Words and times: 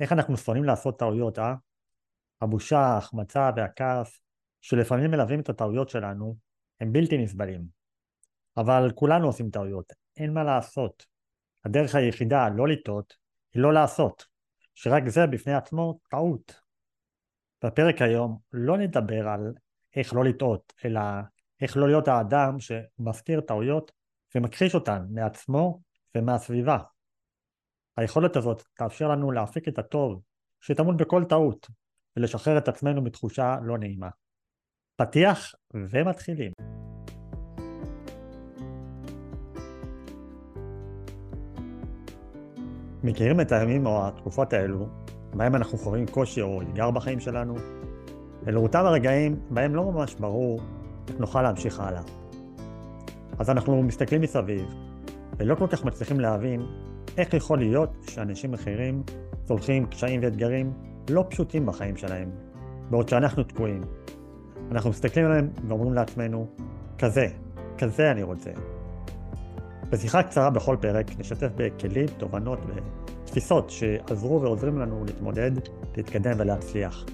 איך 0.00 0.12
אנחנו 0.12 0.36
שונאים 0.36 0.64
לעשות 0.64 0.98
טעויות, 0.98 1.38
אה? 1.38 1.54
הבושה, 2.40 2.78
ההחמצה 2.78 3.50
והכעס 3.56 4.20
שלפעמים 4.60 5.10
מלווים 5.10 5.40
את 5.40 5.48
הטעויות 5.48 5.88
שלנו 5.88 6.36
הם 6.80 6.92
בלתי 6.92 7.18
נסבלים. 7.18 7.64
אבל 8.56 8.90
כולנו 8.94 9.26
עושים 9.26 9.50
טעויות, 9.50 9.92
אין 10.16 10.34
מה 10.34 10.44
לעשות. 10.44 11.06
הדרך 11.64 11.94
היחידה 11.94 12.48
לא 12.48 12.68
לטעות 12.68 13.16
היא 13.54 13.62
לא 13.62 13.72
לעשות, 13.72 14.26
שרק 14.74 15.08
זה 15.08 15.26
בפני 15.26 15.54
עצמו 15.54 15.98
טעות. 16.10 16.60
בפרק 17.64 18.02
היום 18.02 18.38
לא 18.52 18.78
נדבר 18.78 19.28
על 19.28 19.52
איך 19.96 20.14
לא 20.14 20.24
לטעות, 20.24 20.72
אלא 20.84 21.00
איך 21.60 21.76
לא 21.76 21.86
להיות 21.88 22.08
האדם 22.08 22.56
שמזכיר 22.60 23.40
טעויות 23.40 23.92
ומכחיש 24.34 24.74
אותן 24.74 25.06
מעצמו 25.10 25.80
ומהסביבה. 26.14 26.78
היכולת 27.98 28.36
הזאת 28.36 28.62
תאפשר 28.74 29.08
לנו 29.08 29.30
להפיק 29.30 29.68
את 29.68 29.78
הטוב 29.78 30.20
שטמון 30.60 30.96
בכל 30.96 31.24
טעות 31.24 31.66
ולשחרר 32.16 32.58
את 32.58 32.68
עצמנו 32.68 33.02
מתחושה 33.02 33.56
לא 33.62 33.78
נעימה. 33.78 34.08
פתיח 34.96 35.54
ומתחילים. 35.74 36.52
מכירים 43.04 43.40
את 43.40 43.52
הימים 43.52 43.86
או 43.86 44.08
התקופות 44.08 44.52
האלו, 44.52 44.88
בהם 45.34 45.54
אנחנו 45.54 45.78
חווים 45.78 46.06
קושי 46.06 46.42
או 46.42 46.62
אתגר 46.62 46.90
בחיים 46.90 47.20
שלנו? 47.20 47.54
אלו 48.48 48.62
אותם 48.62 48.84
הרגעים 48.84 49.40
בהם 49.50 49.74
לא 49.74 49.92
ממש 49.92 50.14
ברור 50.14 50.60
איך 51.08 51.20
נוכל 51.20 51.42
להמשיך 51.42 51.80
הלאה. 51.80 52.02
אז 53.38 53.50
אנחנו 53.50 53.82
מסתכלים 53.82 54.20
מסביב, 54.20 54.74
ולא 55.38 55.54
כל 55.54 55.66
כך 55.66 55.84
מצליחים 55.84 56.20
להבין 56.20 56.87
איך 57.16 57.34
יכול 57.34 57.58
להיות 57.58 57.96
שאנשים 58.10 58.54
אחרים 58.54 59.02
צולחים 59.44 59.86
קשיים 59.86 60.20
ואתגרים 60.22 60.72
לא 61.10 61.24
פשוטים 61.28 61.66
בחיים 61.66 61.96
שלהם, 61.96 62.30
בעוד 62.90 63.08
שאנחנו 63.08 63.42
תקועים. 63.42 63.80
אנחנו 64.70 64.90
מסתכלים 64.90 65.26
עליהם 65.26 65.48
ואומרים 65.68 65.92
לעצמנו, 65.92 66.46
כזה, 66.98 67.26
כזה 67.78 68.10
אני 68.10 68.22
רוצה. 68.22 68.50
בשיחה 69.90 70.22
קצרה 70.22 70.50
בכל 70.50 70.76
פרק 70.80 71.06
נשתף 71.18 71.48
בכלים, 71.56 72.06
תובנות 72.06 72.58
ותפיסות 73.24 73.70
שעזרו 73.70 74.42
ועוזרים 74.42 74.78
לנו 74.78 75.04
להתמודד, 75.04 75.50
להתקדם 75.96 76.32
ולהצליח. 76.38 77.04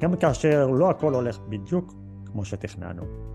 גם 0.00 0.16
כאשר 0.16 0.66
לא 0.66 0.90
הכל 0.90 1.14
הולך 1.14 1.38
בדיוק 1.48 1.94
כמו 2.26 2.44
שתכננו. 2.44 3.31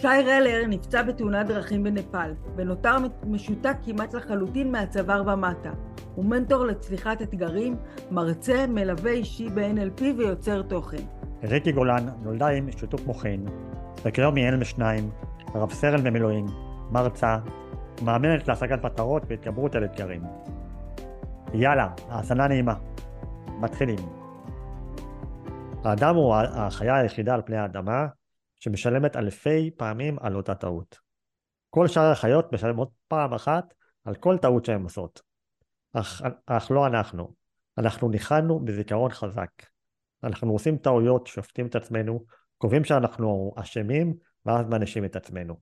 שי 0.00 0.22
רלר 0.26 0.66
נפצע 0.68 1.02
בתאונת 1.02 1.46
דרכים 1.46 1.82
בנפאל, 1.82 2.34
ונותר 2.56 2.96
משותק 3.26 3.76
כמעט 3.84 4.14
לחלוטין 4.14 4.72
מהצוואר 4.72 5.22
ומטה. 5.26 5.70
הוא 6.14 6.24
מנטור 6.24 6.64
לצליחת 6.64 7.22
אתגרים, 7.22 7.76
מרצה, 8.10 8.66
מלווה 8.66 9.10
אישי 9.10 9.48
ב-NLP 9.48 10.02
ויוצר 10.16 10.62
תוכן. 10.62 11.02
ריקי 11.42 11.72
גולן 11.72 12.06
נולדה 12.22 12.48
עם 12.48 12.72
שיתוק 12.72 13.00
מוחין, 13.06 13.44
וכיום 14.04 14.34
היא 14.34 14.48
אם 14.48 14.60
משניים, 14.60 15.10
רב 15.54 15.72
סרן 15.72 16.04
במילואים, 16.04 16.46
מרצה, 16.90 17.38
מאמנת 18.02 18.48
להשגת 18.48 18.84
מטרות 18.84 19.22
והתגברות 19.28 19.74
על 19.74 19.84
אתגרים. 19.84 20.22
יאללה, 21.54 21.88
האזנה 22.08 22.48
נעימה. 22.48 22.74
מתחילים. 23.60 23.98
האדם 25.84 26.14
הוא 26.14 26.34
החיה 26.36 26.96
היחידה 26.96 27.34
על 27.34 27.42
פני 27.42 27.56
האדמה 27.56 28.06
שמשלמת 28.60 29.16
אלפי 29.16 29.70
פעמים 29.76 30.16
על 30.20 30.36
אותה 30.36 30.54
טעות. 30.54 30.98
כל 31.70 31.88
שאר 31.88 32.10
החיות 32.12 32.52
משלמות 32.52 32.90
פעם 33.08 33.34
אחת 33.34 33.74
על 34.04 34.14
כל 34.14 34.38
טעות 34.38 34.64
שהן 34.64 34.82
עושות. 34.82 35.22
אך, 35.92 36.22
אך 36.46 36.70
לא 36.70 36.86
אנחנו. 36.86 37.34
אנחנו 37.78 38.08
ניחנו 38.08 38.64
בזיכרון 38.64 39.10
חזק. 39.10 39.50
אנחנו 40.24 40.52
עושים 40.52 40.76
טעויות, 40.76 41.26
שופטים 41.26 41.66
את 41.66 41.76
עצמנו, 41.76 42.24
קובעים 42.58 42.84
שאנחנו 42.84 43.52
אשמים, 43.56 44.14
ואז 44.46 44.66
מענישים 44.66 45.04
את 45.04 45.16
עצמנו. 45.16 45.56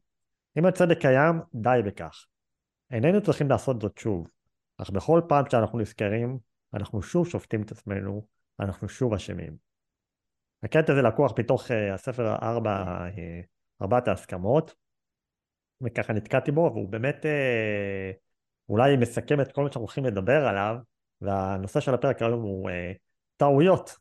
אם 0.59 0.67
הצדק 0.67 0.99
קיים, 0.99 1.41
די 1.55 1.81
בכך. 1.87 2.27
איננו 2.91 3.23
צריכים 3.23 3.51
לעשות 3.51 3.81
זאת 3.81 3.99
שוב, 3.99 4.29
אך 4.79 4.91
בכל 4.91 5.21
פעם 5.29 5.45
שאנחנו 5.51 5.79
נזכרים, 5.79 6.39
אנחנו 6.75 7.03
שוב 7.03 7.29
שופטים 7.29 7.63
את 7.63 7.73
עצמנו, 7.73 8.27
אנחנו 8.61 8.89
שוב 8.89 9.15
אשמים. 9.15 9.66
הקטע 10.63 10.93
הזה 10.93 11.03
לקוח 11.03 11.33
מתוך 11.39 11.67
uh, 11.67 11.95
הספר 11.95 12.35
ארבע, 12.43 13.07
uh, 13.09 13.83
ארבעת 13.83 14.09
ההסכמות, 14.09 14.75
וככה 15.81 16.13
נתקעתי 16.13 16.53
בו, 16.53 16.71
והוא 16.75 16.89
באמת 16.89 17.25
uh, 17.25 18.17
אולי 18.69 18.97
מסכם 18.97 19.41
את 19.41 19.53
כל 19.53 19.63
מה 19.63 19.69
שאנחנו 19.69 19.81
הולכים 19.81 20.05
לדבר 20.05 20.47
עליו, 20.47 20.77
והנושא 21.21 21.81
של 21.81 21.95
הפרק 21.95 22.23
היום 22.23 22.43
הוא 22.43 22.71
uh, 22.71 22.73
טעויות, 23.37 23.97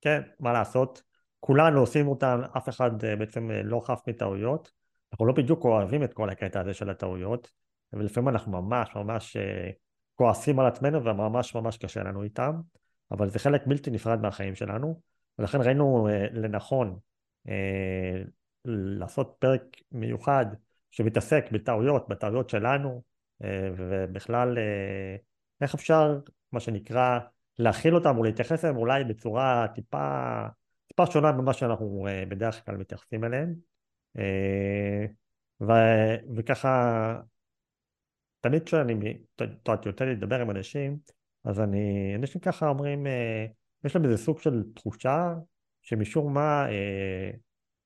כן, 0.00 0.22
מה 0.40 0.52
לעשות, 0.52 1.02
כולנו 1.40 1.80
עושים 1.80 2.08
אותן, 2.08 2.40
אף 2.56 2.68
אחד 2.68 2.90
uh, 3.02 3.16
בעצם 3.18 3.50
uh, 3.50 3.52
לא 3.64 3.80
חף 3.84 4.00
מטעויות, 4.06 4.70
אנחנו 5.12 5.26
לא 5.26 5.32
בדיוק 5.32 5.64
אוהבים 5.64 6.04
את 6.04 6.14
כל 6.14 6.30
הקטע 6.30 6.60
הזה 6.60 6.74
של 6.74 6.90
הטעויות, 6.90 7.50
ולפעמים 7.92 8.28
אנחנו 8.28 8.62
ממש 8.62 8.96
ממש 8.96 9.36
uh, 9.36 9.40
כועסים 10.14 10.60
על 10.60 10.66
עצמנו 10.66 11.04
וממש 11.04 11.54
ממש 11.54 11.76
קשה 11.76 12.02
לנו 12.02 12.22
איתם, 12.22 12.60
אבל 13.10 13.30
זה 13.30 13.38
חלק 13.38 13.66
בלתי 13.66 13.90
נפרד 13.90 14.20
מהחיים 14.20 14.54
שלנו. 14.54 15.00
ולכן 15.38 15.58
ראינו 15.60 16.08
אה, 16.08 16.26
לנכון 16.32 16.98
אה, 17.48 18.22
לעשות 18.64 19.36
פרק 19.38 19.62
מיוחד 19.92 20.46
שמתעסק 20.90 21.44
בטעויות, 21.52 22.08
בטעויות 22.08 22.50
שלנו, 22.50 23.02
אה, 23.44 23.68
ובכלל 23.76 24.58
איך 25.60 25.74
אפשר, 25.74 26.20
מה 26.52 26.60
שנקרא, 26.60 27.18
להכיל 27.58 27.94
אותם 27.94 28.18
ולהתייחס 28.18 28.64
אליהם 28.64 28.76
אולי 28.76 29.04
בצורה 29.04 29.66
טיפה, 29.74 30.46
טיפה 30.88 31.06
שונה 31.06 31.32
ממה 31.32 31.52
שאנחנו 31.52 32.06
בדרך 32.28 32.64
כלל 32.64 32.76
מתייחסים 32.76 33.24
אליהם. 33.24 33.54
ו, 35.60 35.72
וככה, 36.36 37.20
תמיד 38.40 38.62
כשאני 38.62 38.94
יוצא 39.86 40.04
לי 40.04 40.14
לדבר 40.14 40.40
עם 40.40 40.50
אנשים, 40.50 40.98
אז 41.44 41.60
אני, 41.60 42.12
אנשים 42.16 42.40
ככה 42.40 42.68
אומרים, 42.68 43.06
יש 43.86 43.96
להם 43.96 44.04
איזה 44.04 44.16
סוג 44.16 44.40
של 44.40 44.62
תחושה 44.74 45.34
שמשום 45.82 46.34
מה 46.34 46.66
אה, 46.70 47.30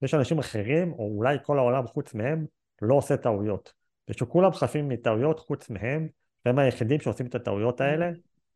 יש 0.03 0.15
אנשים 0.15 0.39
אחרים, 0.39 0.93
או 0.93 1.13
אולי 1.17 1.37
כל 1.43 1.59
העולם 1.59 1.87
חוץ 1.87 2.15
מהם, 2.15 2.47
לא 2.83 2.95
עושה 2.95 3.17
טעויות. 3.17 3.73
ושכולם 4.11 4.53
חפים 4.53 4.89
מטעויות 4.89 5.41
חוץ 5.41 5.71
מהם, 5.71 6.09
והם 6.45 6.59
היחידים 6.59 7.01
שעושים 7.01 7.27
את 7.27 7.35
הטעויות 7.35 7.81
האלה, 7.81 8.11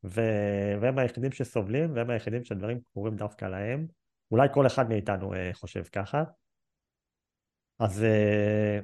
ו- 0.05 0.75
והם 0.81 0.99
היחידים 0.99 1.33
שסובלים, 1.33 1.97
והם 1.97 2.11
היחידים 2.11 2.45
שדברים 2.45 2.81
קורים 2.95 3.17
דווקא 3.17 3.45
להם. 3.45 3.87
אולי 4.31 4.49
כל 4.53 4.67
אחד 4.67 4.89
מאיתנו 4.89 5.35
אה, 5.35 5.51
חושב 5.53 5.83
ככה. 5.83 6.25
אז 7.79 8.05
אה, 8.05 8.79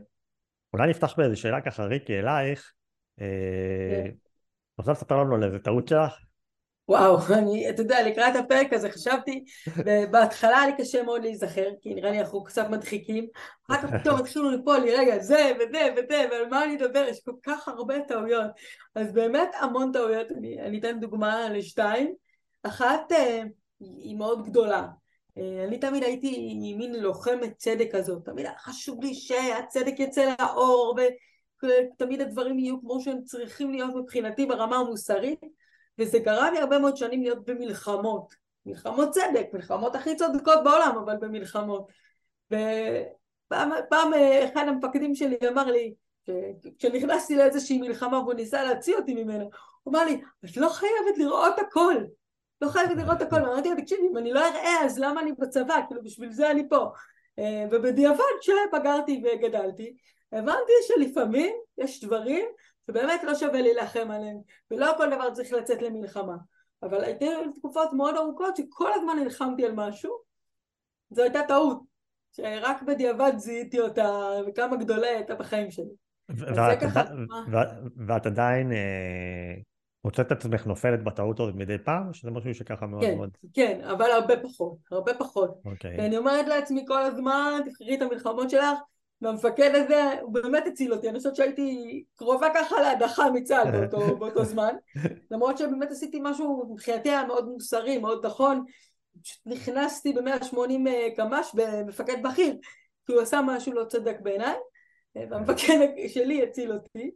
אולי 0.72 0.90
נפתח 0.90 1.14
באיזו 1.16 1.40
שאלה 1.40 1.60
ככה, 1.60 1.84
ריקי, 1.84 2.18
אלייך. 2.18 2.72
אה, 3.20 4.02
כן. 4.04 4.14
רוצה 4.78 4.92
לספר 4.92 5.16
לנו 5.16 5.34
על 5.34 5.44
איזה 5.44 5.58
טעות 5.58 5.88
שלך? 5.88 6.29
וואו, 6.88 7.18
אני, 7.38 7.70
אתה 7.70 7.82
יודע, 7.82 8.08
לקראת 8.08 8.36
הפרק 8.36 8.72
הזה 8.72 8.90
חשבתי, 8.90 9.44
ובהתחלה 9.76 10.58
היה 10.58 10.66
לי 10.66 10.72
קשה 10.78 11.02
מאוד 11.02 11.22
להיזכר, 11.22 11.68
כי 11.80 11.94
נראה 11.94 12.10
לי 12.10 12.20
אנחנו 12.20 12.44
קצת 12.44 12.66
מדחיקים, 12.70 13.26
אחר 13.70 13.82
כך 13.82 14.00
פתאום 14.00 14.18
התחילו 14.20 14.50
ליפול 14.50 14.78
לי, 14.78 14.94
רגע, 14.96 15.18
זה 15.18 15.52
וזה 15.56 15.88
וזה, 15.96 16.26
ועל 16.30 16.48
מה 16.48 16.64
אני 16.64 16.76
אדבר, 16.76 17.04
יש 17.08 17.20
כל 17.24 17.34
כך 17.42 17.68
הרבה 17.68 18.00
טעויות, 18.00 18.50
אז 18.94 19.12
באמת 19.12 19.48
המון 19.60 19.92
טעויות, 19.92 20.26
אני, 20.32 20.60
אני 20.60 20.78
אתן 20.78 21.00
דוגמה 21.00 21.48
לשתיים, 21.48 22.14
אחת 22.62 23.12
אה, 23.12 23.42
היא 23.80 24.16
מאוד 24.16 24.46
גדולה, 24.46 24.86
אה, 25.38 25.64
אני 25.68 25.78
תמיד 25.78 26.02
הייתי 26.02 26.54
מין 26.78 26.94
לוחמת 26.94 27.56
צדק 27.56 27.88
כזאת, 27.92 28.24
תמיד 28.24 28.46
היה 28.46 28.58
חשוב 28.58 29.04
לי 29.04 29.14
שהצדק 29.14 30.00
יצא 30.00 30.34
לאור, 30.40 30.96
ותמיד 31.62 32.20
הדברים 32.20 32.58
יהיו 32.58 32.80
כמו 32.80 33.00
שהם 33.00 33.24
צריכים 33.24 33.70
להיות 33.70 33.94
מבחינתי 33.94 34.46
ברמה 34.46 34.76
המוסרית, 34.76 35.40
וזה 36.00 36.18
גרם 36.18 36.54
לי 36.54 36.60
הרבה 36.60 36.78
מאוד 36.78 36.96
שנים 36.96 37.22
להיות 37.22 37.44
במלחמות, 37.44 38.34
מלחמות 38.66 39.10
צדק, 39.10 39.46
מלחמות 39.52 39.94
הכי 39.94 40.16
צודקות 40.16 40.58
בעולם, 40.64 40.98
אבל 41.04 41.16
במלחמות. 41.16 41.92
ופעם 42.46 44.12
אחד 44.44 44.64
המפקדים 44.68 45.14
שלי 45.14 45.36
אמר 45.48 45.64
לי, 45.64 45.94
כשנכנסתי 46.78 47.36
לאיזושהי 47.36 47.78
מלחמה 47.78 48.18
והוא 48.18 48.34
ניסה 48.34 48.64
להוציא 48.64 48.96
אותי 48.96 49.14
ממנה, 49.14 49.44
הוא 49.82 49.94
אמר 49.94 50.04
לי, 50.04 50.20
את 50.44 50.56
לא 50.56 50.68
חייבת 50.68 51.18
לראות 51.18 51.58
הכל, 51.58 51.94
לא 52.60 52.68
חייבת 52.68 52.96
לראות 52.96 53.22
הכל, 53.22 53.36
אמרתי 53.36 53.70
לו, 53.70 53.76
תקשיבי, 53.76 54.08
אם 54.12 54.16
אני 54.16 54.32
לא 54.32 54.40
אראה 54.40 54.84
אז 54.84 54.98
למה 54.98 55.20
אני 55.20 55.32
בצבא, 55.32 55.76
כאילו 55.88 56.02
בשביל 56.02 56.32
זה 56.32 56.50
אני 56.50 56.68
פה. 56.68 56.86
אה, 57.38 57.66
ובדיעבד 57.70 58.24
שבגרתי 58.40 59.22
וגדלתי, 59.24 59.96
הבנתי 60.32 60.72
שלפעמים 60.86 61.56
יש 61.78 62.04
דברים 62.04 62.46
שבאמת 62.86 63.24
לא 63.24 63.34
שווה 63.34 63.62
להילחם 63.62 64.10
עליהם, 64.10 64.36
ולא 64.70 64.92
כל 64.96 65.10
דבר 65.10 65.30
צריך 65.34 65.52
לצאת 65.52 65.82
למלחמה. 65.82 66.36
אבל 66.82 67.04
הייתי 67.04 67.26
תקופות 67.54 67.92
מאוד 67.92 68.16
ארוכות 68.16 68.56
שכל 68.56 68.92
הזמן 68.92 69.16
נלחמתי 69.22 69.64
על 69.64 69.72
משהו, 69.74 70.18
זו 71.10 71.22
הייתה 71.22 71.40
טעות, 71.48 71.82
שרק 72.32 72.82
בדיעבד 72.82 73.32
זיהיתי 73.36 73.80
אותה, 73.80 74.30
וכמה 74.46 74.76
גדולה 74.76 75.08
הייתה 75.08 75.34
בחיים 75.34 75.70
שלי. 75.70 75.94
ואת 78.06 78.26
עדיין, 78.26 78.72
אה, 78.72 79.54
מוצאת 80.04 80.26
את 80.26 80.32
עצמך 80.32 80.66
נופלת 80.66 81.04
בטעות 81.04 81.40
הזאת 81.40 81.54
מדי 81.54 81.78
פעם, 81.78 82.12
שזה 82.12 82.30
משהו 82.30 82.54
שככה 82.54 82.86
מאוד 82.86 83.02
כן, 83.02 83.16
מאוד... 83.16 83.30
כן, 83.54 83.80
אבל 83.84 84.10
הרבה 84.10 84.34
פחות, 84.42 84.76
הרבה 84.90 85.14
פחות. 85.14 85.60
אוקיי. 85.64 85.98
ואני 85.98 86.16
אומרת 86.16 86.46
לעצמי 86.46 86.84
כל 86.86 87.02
הזמן, 87.02 87.60
תבחרי 87.64 87.96
את 87.96 88.02
המלחמות 88.02 88.50
שלך, 88.50 88.78
והמפקד 89.22 89.70
הזה, 89.74 90.20
הוא 90.20 90.34
באמת 90.34 90.66
הציל 90.66 90.92
אותי, 90.92 91.08
אני 91.08 91.18
חושבת 91.18 91.36
שהייתי 91.36 92.04
קרובה 92.16 92.48
ככה 92.54 92.80
להדחה 92.80 93.30
מצה"ל 93.30 93.70
באותו, 93.70 93.98
באותו 94.18 94.44
זמן, 94.44 94.74
למרות 95.30 95.58
שבאמת 95.58 95.90
עשיתי 95.90 96.18
משהו 96.22 96.72
מבחינתי 96.72 97.08
היה 97.08 97.24
מאוד 97.24 97.48
מוסרי, 97.48 97.98
מאוד 97.98 98.26
נכון, 98.26 98.64
פשוט 99.22 99.40
נכנסתי 99.46 100.12
ב-180 100.12 101.16
קמ"ש 101.16 101.54
במפקד 101.54 102.22
בכיר, 102.22 102.56
כי 103.06 103.12
הוא 103.12 103.20
עשה 103.20 103.40
משהו 103.46 103.72
לא 103.72 103.84
צדק 103.84 104.16
בעיניי, 104.22 104.56
והמפקד 105.14 105.86
שלי 106.14 106.42
הציל 106.42 106.72
אותי, 106.72 107.10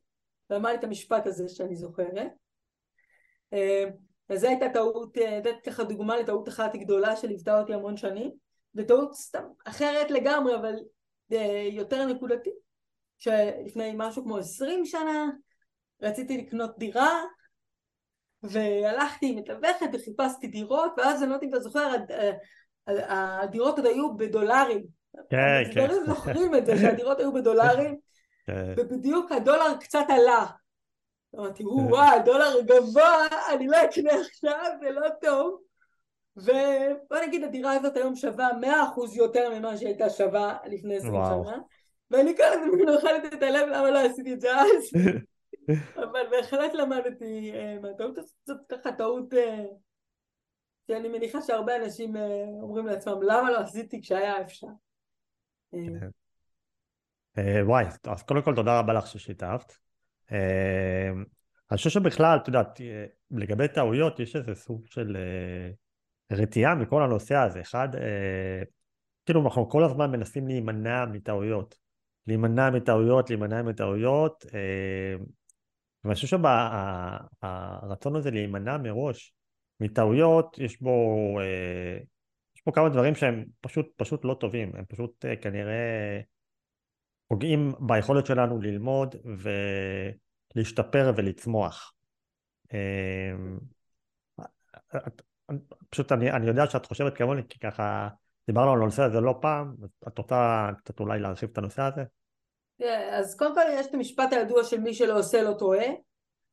ואמר 0.50 0.71
לי 0.71 0.77
את 0.77 0.85
המשפט 0.85 1.27
הזה 1.27 1.49
שאני 1.49 1.77
זוכרת. 1.77 2.33
אז 4.29 4.41
זו 4.41 4.47
הייתה 4.47 4.69
טעות, 4.69 5.17
לתת 5.17 5.61
ככה 5.65 5.85
דוגמה 5.85 6.17
לטעות 6.17 6.49
אחת 6.49 6.77
גדולה 6.77 7.17
שליוותה 7.17 7.61
אותי 7.61 7.75
המון 7.75 7.97
שנים, 7.97 8.31
וטעות 8.75 9.15
סתם 9.15 9.45
אחרת 9.65 10.11
לגמרי, 10.11 10.55
אבל 10.55 10.75
יותר 11.71 12.06
נקודתי, 12.06 12.50
שלפני 13.19 13.93
משהו 13.97 14.23
כמו 14.23 14.38
עשרים 14.38 14.85
שנה 14.85 15.31
רציתי 16.03 16.38
לקנות 16.38 16.79
דירה 16.79 17.23
והלכתי 18.43 19.26
עם 19.26 19.37
מתווכת 19.37 19.87
וחיפשתי 19.93 20.47
דירות 20.47 20.93
ואז 20.97 21.23
אני 21.23 21.31
לא 21.31 21.35
יודעת 21.35 21.49
אם 21.49 21.55
אתה 21.55 21.61
זוכר 21.61 21.91
הדירות 22.87 23.79
עוד 23.79 23.87
היו 23.87 24.17
בדולרים. 24.17 24.85
כן, 25.31 25.62
כן. 25.75 25.88
זוכרים 26.06 26.55
את 26.55 26.67
זה 26.67 26.76
שהדירות 26.76 27.19
היו 27.19 27.32
בדולרים. 27.32 27.97
כן. 28.47 28.75
ובדיוק 28.76 29.32
הדולר 29.32 29.76
קצת 29.81 30.05
עלה. 30.09 30.47
אמרתי 31.37 31.65
וואי 31.65 32.17
הדולר 32.17 32.61
גבוה 32.61 33.26
אני 33.55 33.67
לא 33.67 33.76
אקנה 33.85 34.12
עכשיו 34.21 34.71
זה 34.81 34.91
לא 34.91 35.09
טוב 35.21 35.61
ובוא 36.37 37.19
נגיד 37.27 37.45
הדירה 37.45 37.73
הזאת 37.73 37.97
היום 37.97 38.17
שווה 38.17 38.49
מאה 38.61 38.85
אחוז 38.85 39.17
יותר 39.17 39.59
ממה 39.59 39.77
שהייתה 39.77 40.11
שווה 40.11 40.57
לפני 40.67 40.97
עשרים 40.97 41.23
שנה. 41.25 41.59
ואני 42.11 42.37
כל 42.37 42.43
הזמן 42.43 42.95
אוכלת 42.95 43.35
את 43.35 43.43
הלב 43.43 43.69
למה 43.69 43.91
לא 43.91 43.99
עשיתי 43.99 44.33
את 44.33 44.41
זה 44.41 44.49
אז. 44.57 45.03
אבל 46.05 46.21
בהחלט 46.31 46.75
למדתי 46.75 47.53
אה, 47.55 47.79
מהטעות 47.83 48.19
הזאת 48.19 48.31
זאת 48.47 48.59
ככה 48.69 48.93
טעות 48.93 49.35
אה, 49.35 49.65
שאני 50.87 51.09
מניחה 51.09 51.43
שהרבה 51.43 51.77
אנשים 51.77 52.17
אה, 52.17 52.45
אומרים 52.63 52.87
לעצמם 52.87 53.23
למה 53.23 53.51
לא 53.51 53.59
עשיתי 53.59 54.01
כשהיה 54.03 54.41
אפשר? 54.41 54.67
כן. 55.71 56.09
וואי, 57.65 57.85
אז 58.05 58.23
קודם 58.23 58.43
כל 58.43 58.55
תודה 58.55 58.79
רבה 58.79 58.93
לך 58.93 59.07
ששיתפת. 59.07 59.73
אני 61.71 61.77
חושב 61.77 61.91
שבכלל, 61.91 62.39
את 62.43 62.49
יודעת, 62.49 62.81
לגבי 63.31 63.69
טעויות 63.69 64.21
יש 64.21 64.37
איזה 64.37 64.55
סוג 64.55 64.87
של 64.87 65.17
רתיעה 66.32 66.75
מכל 66.75 67.03
הנושא 67.03 67.35
הזה. 67.35 67.61
אחד, 67.61 67.88
אה, 67.94 68.62
כאילו 69.26 69.44
אנחנו 69.44 69.69
כל 69.71 69.85
הזמן 69.85 70.11
מנסים 70.11 70.49
להימנע 70.49 71.05
מטעויות. 71.05 71.79
להימנע 72.26 72.71
מטעויות, 72.71 73.31
להימנע 73.31 73.62
מטעויות. 73.62 74.44
אה, 74.55 75.25
ואני 76.05 76.15
חושב 76.15 76.38
שהרצון 77.43 78.17
הזה 78.17 78.31
להימנע 78.31 78.76
מראש 78.76 79.35
מטעויות, 79.81 80.59
יש 80.59 80.82
בו, 80.82 80.91
אה, 81.41 81.99
יש 82.56 82.62
פה 82.62 82.73
כמה 82.73 82.88
דברים 82.88 83.15
שהם 83.15 83.44
פשוט, 83.61 83.87
פשוט 83.97 84.25
לא 84.25 84.37
טובים. 84.41 84.73
הם 84.75 84.85
פשוט 84.85 85.25
אה, 85.25 85.37
כנראה 85.37 86.21
פוגעים 87.29 87.73
ביכולת 87.81 88.26
שלנו 88.26 88.61
ללמוד 88.61 89.15
ולהשתפר 90.55 91.12
ולצמוח. 91.17 91.94
אה, 92.75 93.32
פשוט 95.91 96.12
אני, 96.12 96.31
אני 96.31 96.46
יודע 96.46 96.67
שאת 96.67 96.87
חושבת 96.87 97.17
כמוני, 97.17 97.43
כי 97.49 97.58
ככה 97.58 98.08
דיברנו 98.46 98.73
על 98.73 98.82
הנושא 98.82 99.02
הזה 99.02 99.20
לא 99.20 99.35
פעם, 99.41 99.75
את 100.08 100.19
רוצה 100.19 100.69
קצת 100.79 101.00
אולי 101.00 101.20
להרחיב 101.20 101.49
את 101.52 101.58
הנושא 101.58 101.82
הזה? 101.82 102.02
כן, 102.79 103.08
אז 103.12 103.37
קודם 103.37 103.55
כל 103.55 103.61
יש 103.73 103.87
את 103.87 103.94
המשפט 103.94 104.32
הידוע 104.32 104.64
של 104.64 104.81
מי 104.81 104.94
שלא 104.94 105.19
עושה 105.19 105.43
לא 105.43 105.52
טועה, 105.58 105.87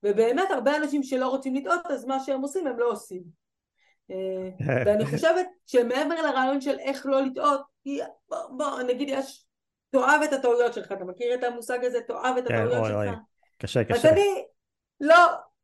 ובאמת 0.03 0.51
הרבה 0.51 0.77
אנשים 0.77 1.03
שלא 1.03 1.27
רוצים 1.27 1.55
לטעות, 1.55 1.85
אז 1.85 2.05
מה 2.05 2.19
שהם 2.19 2.41
עושים 2.41 2.67
הם 2.67 2.79
לא 2.79 2.91
עושים. 2.91 3.23
אה, 4.11 4.49
ואני 4.85 5.05
חושבת 5.05 5.47
שמעבר 5.65 6.21
לרעיון 6.21 6.61
של 6.61 6.79
איך 6.79 7.05
לא 7.05 7.21
לטעות, 7.21 7.61
בוא, 8.29 8.37
בוא 8.57 8.81
נגיד 8.81 9.09
יש, 9.09 9.45
תאהב 9.89 10.21
את 10.21 10.33
הטעויות 10.33 10.73
שלך, 10.73 10.91
אתה 10.91 11.05
מכיר 11.05 11.33
את 11.33 11.43
המושג 11.43 11.85
הזה, 11.85 12.01
תאהב 12.07 12.37
את 12.37 12.47
כן, 12.47 12.55
הטעויות 12.55 12.85
שלך? 12.85 13.19
קשה, 13.57 13.83
קשה. 13.83 13.95
אז 13.95 14.05
אני 14.05 14.45
לא, 14.99 15.15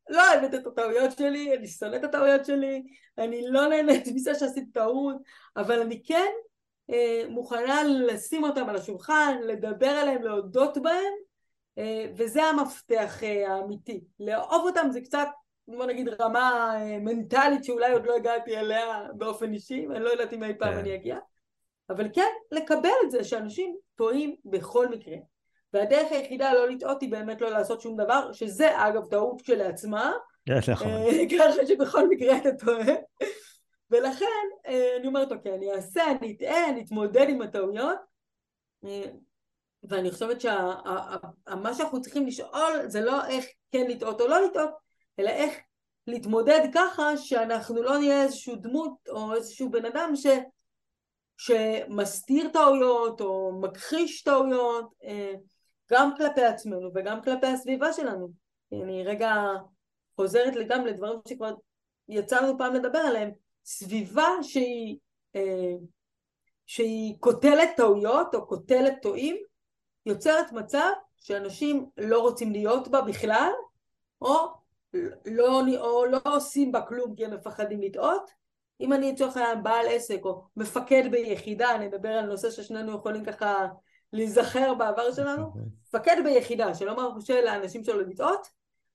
לא 0.08 0.32
אוהבת 0.32 0.54
את 0.54 0.66
הטעויות 0.66 1.18
שלי, 1.18 1.56
אני 1.56 1.66
שונאת 1.66 2.04
את 2.04 2.04
הטעויות 2.04 2.44
שלי, 2.46 2.82
אני 3.18 3.42
לא 3.48 3.68
נהנית 3.68 4.06
מזה 4.14 4.34
שעשיתי 4.34 4.70
טעות, 4.72 5.16
אבל 5.56 5.80
אני 5.80 6.02
כן 6.02 6.30
אה, 6.90 7.22
מוכנה 7.28 7.82
לשים 7.84 8.44
אותם 8.44 8.68
על 8.68 8.76
השולחן, 8.76 9.38
לדבר 9.42 9.88
עליהם, 9.88 10.22
להודות 10.22 10.78
בהם, 10.78 11.12
אה, 11.78 12.06
וזה 12.16 12.42
המפתח 12.42 13.22
אה, 13.22 13.54
האמיתי. 13.54 14.04
לאהוב 14.20 14.66
אותם 14.66 14.88
זה 14.90 15.00
קצת, 15.00 15.28
בוא 15.68 15.86
נגיד, 15.86 16.08
רמה 16.08 16.74
אה, 16.76 16.98
מנטלית 16.98 17.64
שאולי 17.64 17.92
עוד 17.92 18.06
לא 18.06 18.16
הגעתי 18.16 18.56
אליה 18.56 19.02
באופן 19.14 19.52
אישי, 19.52 19.86
ואני 19.86 20.04
לא 20.04 20.10
יודעת 20.10 20.32
אם 20.32 20.44
אי 20.44 20.54
פעם 20.58 20.72
כן. 20.72 20.78
אני 20.78 20.94
אגיע, 20.94 21.18
אבל 21.90 22.08
כן 22.14 22.30
לקבל 22.52 22.88
את 23.04 23.10
זה 23.10 23.24
שאנשים 23.24 23.76
טועים 23.94 24.36
בכל 24.44 24.88
מקרה. 24.88 25.16
והדרך 25.72 26.12
היחידה 26.12 26.54
לא 26.54 26.68
לטעות 26.68 27.02
היא 27.02 27.10
באמת 27.10 27.40
לא 27.40 27.50
לעשות 27.50 27.80
שום 27.80 27.96
דבר, 27.96 28.32
שזה 28.32 28.88
אגב 28.88 29.06
טעות 29.06 29.42
כשלעצמה, 29.42 30.12
כן, 30.46 30.72
נכון. 30.72 30.88
אה, 30.88 31.24
ככה 31.38 31.66
שבכל 31.66 32.08
מקרה 32.08 32.36
אתה 32.36 32.48
טועה, 32.64 32.94
ולכן 33.90 34.26
אה, 34.66 34.96
אני 34.96 35.06
אומרת 35.06 35.32
אוקיי, 35.32 35.54
אני 35.54 35.72
אעשה, 35.72 36.02
אני 36.10 36.36
אטעה, 36.36 36.68
אני 36.68 36.84
אתמודד 36.84 37.26
עם 37.28 37.42
הטעויות, 37.42 37.98
אה, 38.84 39.04
ואני 39.82 40.10
חושבת 40.10 40.40
שמה 40.40 41.74
שאנחנו 41.74 42.00
צריכים 42.00 42.26
לשאול 42.26 42.72
זה 42.86 43.00
לא 43.00 43.26
איך 43.26 43.44
כן 43.72 43.86
לטעות 43.88 44.20
או 44.20 44.28
לא 44.28 44.46
לטעות, 44.46 44.70
אלא 45.18 45.30
איך 45.30 45.54
להתמודד 46.06 46.60
ככה 46.74 47.16
שאנחנו 47.16 47.82
לא 47.82 47.98
נהיה 47.98 48.22
איזשהו 48.22 48.56
דמות 48.56 48.92
או 49.08 49.34
איזשהו 49.34 49.70
בן 49.70 49.84
אדם 49.84 50.12
ש... 50.16 50.26
שמסתיר 51.36 52.48
טעויות 52.52 53.20
או 53.20 53.60
מכחיש 53.60 54.22
טעויות 54.22 54.94
גם 55.90 56.16
כלפי 56.16 56.44
עצמנו 56.44 56.90
וגם 56.94 57.22
כלפי 57.22 57.46
הסביבה 57.46 57.92
שלנו. 57.92 58.28
אני 58.72 59.04
רגע 59.04 59.34
חוזרת 60.16 60.54
גם 60.68 60.86
לדברים 60.86 61.18
שכבר 61.28 61.54
יצא 62.08 62.40
לנו 62.40 62.58
פעם 62.58 62.74
לדבר 62.74 62.98
עליהם. 62.98 63.30
סביבה 63.64 64.28
שהיא, 64.42 64.98
אה, 65.36 65.74
שהיא 66.66 67.16
קוטלת 67.20 67.68
טעויות 67.76 68.34
או 68.34 68.46
קוטלת 68.46 68.94
טועים, 69.02 69.36
יוצרת 70.06 70.52
מצב 70.52 70.90
שאנשים 71.20 71.90
לא 71.96 72.20
רוצים 72.20 72.52
להיות 72.52 72.88
בה 72.88 73.00
בכלל, 73.00 73.50
או 74.20 74.36
לא, 75.26 75.60
או 75.80 76.06
לא 76.06 76.20
עושים 76.24 76.72
בה 76.72 76.80
כלום 76.80 77.14
כי 77.16 77.24
הם 77.24 77.34
מפחדים 77.34 77.82
לטעות. 77.82 78.30
אם 78.80 78.92
אני 78.92 79.12
לצורך 79.12 79.36
העניין 79.36 79.62
בעל 79.62 79.86
עסק 79.88 80.20
או 80.24 80.42
מפקד 80.56 81.02
ביחידה, 81.10 81.74
אני 81.74 81.86
אדבר 81.86 82.08
על 82.08 82.26
נושא 82.26 82.50
ששנינו 82.50 82.96
יכולים 82.96 83.24
ככה 83.24 83.66
להיזכר 84.12 84.74
בעבר 84.74 85.12
שלנו, 85.12 85.52
מפקד 85.82 86.16
ביחידה 86.24 86.74
שלא 86.74 86.96
מרשה 86.96 87.44
לאנשים 87.44 87.84
שלו 87.84 88.00
לטעות, 88.00 88.46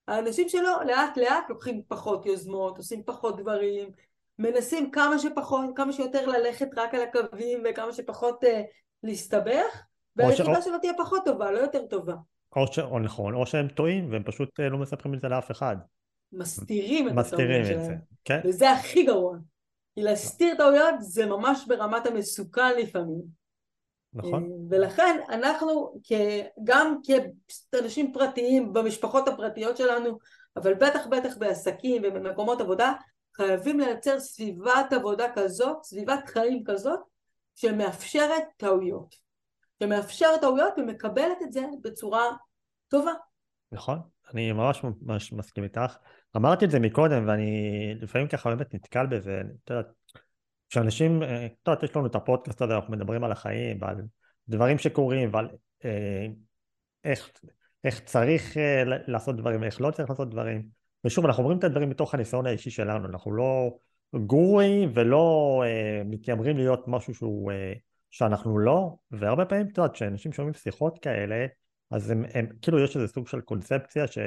האנשים 0.08 0.50
שלו 0.50 0.72
לאט 0.86 1.18
לאט 1.18 1.50
לוקחים 1.50 1.82
פחות 1.88 2.26
יוזמות, 2.26 2.78
עושים 2.78 3.04
פחות 3.04 3.38
דברים, 3.38 3.90
מנסים 4.40 4.92
כמה 4.92 5.20
שפחות, 5.20 5.66
כמה 5.76 5.94
שיותר 5.94 6.26
ללכת 6.26 6.68
רק 6.76 6.94
על 6.94 7.02
הקווים 7.02 7.64
וכמה 7.70 7.94
שפחות 7.94 8.44
uh, 8.44 8.48
להסתבך, 9.04 9.84
והיחידה 10.16 10.62
שלו 10.62 10.80
תהיה 10.80 10.94
פחות 10.98 11.26
טובה, 11.26 11.52
לא 11.52 11.60
יותר 11.60 11.86
טובה. 11.86 12.16
או, 12.56 12.68
ש... 12.68 12.80
או 12.80 13.00
נכון, 13.00 13.34
או 13.34 13.46
שהם 13.46 13.68
טועים 13.68 14.12
והם 14.12 14.24
פשוט 14.24 14.60
uh, 14.60 14.64
לא 14.64 14.78
מספרים 14.78 15.14
את 15.14 15.22
זה 15.22 15.28
לאף 15.28 15.52
אחד. 15.52 15.78
מסתירים 16.34 17.08
את 17.08 17.26
הטעויות 17.26 17.66
שלהם. 17.66 17.98
כן. 18.26 18.40
וזה 18.46 18.72
הכי 18.72 19.04
גרוע. 19.04 19.38
כי 19.96 20.02
להסתיר 20.02 20.56
טעויות 20.58 20.96
זה 21.00 21.26
ממש 21.26 21.66
ברמת 21.68 22.06
המסוכן 22.06 22.76
לפעמים. 22.80 23.43
נכון. 24.16 24.44
אה, 24.44 24.50
ולכן 24.70 25.20
אנחנו 25.30 25.94
גם 26.64 26.96
כאנשים 27.72 28.14
פרטיים 28.14 28.74
במשפחות 28.74 29.28
הפרטיות 29.28 29.78
שלנו, 29.78 30.18
אבל 30.58 30.74
בטח 30.74 31.08
בטח 31.12 31.38
בעסקים 31.38 32.02
ובמקומות 32.06 32.62
עבודה, 32.62 32.94
חייבים 33.36 33.80
לייצר 33.80 34.20
סביבת 34.20 34.94
עבודה 34.94 35.26
כזאת, 35.36 35.84
סביבת 35.84 36.20
חיים 36.28 36.64
כזאת, 36.66 37.00
שמאפשרת 37.56 38.44
טעויות. 38.58 39.16
שמאפשרת 39.84 40.42
טעויות 40.42 40.74
ומקבלת 40.78 41.38
את 41.44 41.54
זה 41.54 41.66
בצורה 41.82 42.24
טובה. 42.88 43.12
נכון, 43.72 44.00
אני 44.34 44.52
ממש 44.52 44.84
ממש 45.02 45.34
מסכים 45.34 45.64
איתך. 45.64 45.96
אמרתי 46.36 46.66
את 46.66 46.72
זה 46.72 46.80
מקודם 46.80 47.28
ואני 47.28 47.96
לפעמים 48.02 48.28
ככה 48.28 48.50
באמת 48.50 48.74
נתקל 48.74 49.06
בזה, 49.06 49.42
את 49.64 49.70
יודעת, 49.70 49.86
כשאנשים, 50.74 51.24
אה, 51.24 51.46
את 51.46 51.52
יודעת, 51.68 51.84
יש 51.84 51.96
לנו 51.96 52.06
את 52.06 52.16
הפודקאסט 52.16 52.62
הזה, 52.62 52.76
אנחנו 52.76 52.94
מדברים 52.94 53.24
על 53.24 53.32
החיים 53.32 53.78
ועל 53.82 54.02
דברים 54.48 54.78
שקורים 54.78 55.30
ועל 55.34 55.50
אה, 55.86 56.28
איך, 57.04 57.32
איך 57.84 58.00
צריך 58.00 58.58
אה, 58.58 58.84
לעשות 58.86 59.36
דברים 59.36 59.62
ואיך 59.62 59.82
לא 59.82 59.92
צריך 59.92 60.10
לעשות 60.10 60.30
דברים. 60.30 60.68
ושוב, 61.06 61.26
אנחנו 61.26 61.44
אומרים 61.44 61.60
את 61.60 61.64
הדברים 61.64 61.90
מתוך 61.90 62.14
הניסיון 62.14 62.46
האישי 62.46 62.70
שלנו, 62.70 63.08
אנחנו 63.08 63.32
לא 63.32 63.78
גורים 64.16 64.92
ולא 64.94 65.64
אה, 65.66 66.02
מתיימרים 66.06 66.58
להיות 66.58 66.88
משהו 66.88 67.16
שהוא, 67.16 67.52
אה, 67.52 67.74
שאנחנו 68.12 68.58
לא, 68.58 68.96
והרבה 69.12 69.46
פעמים, 69.46 69.68
את 69.68 69.78
יודעת, 69.78 69.94
כשאנשים 69.94 70.34
שומעים 70.34 70.54
שיחות 70.54 71.00
כאלה, 71.00 71.46
אז 71.92 72.10
הם, 72.10 72.24
הם, 72.34 72.48
כאילו 72.62 72.80
יש 72.80 72.96
איזה 72.96 73.08
סוג 73.08 73.28
של 73.28 73.42
קונספציה 73.42 74.08
ש, 74.08 74.18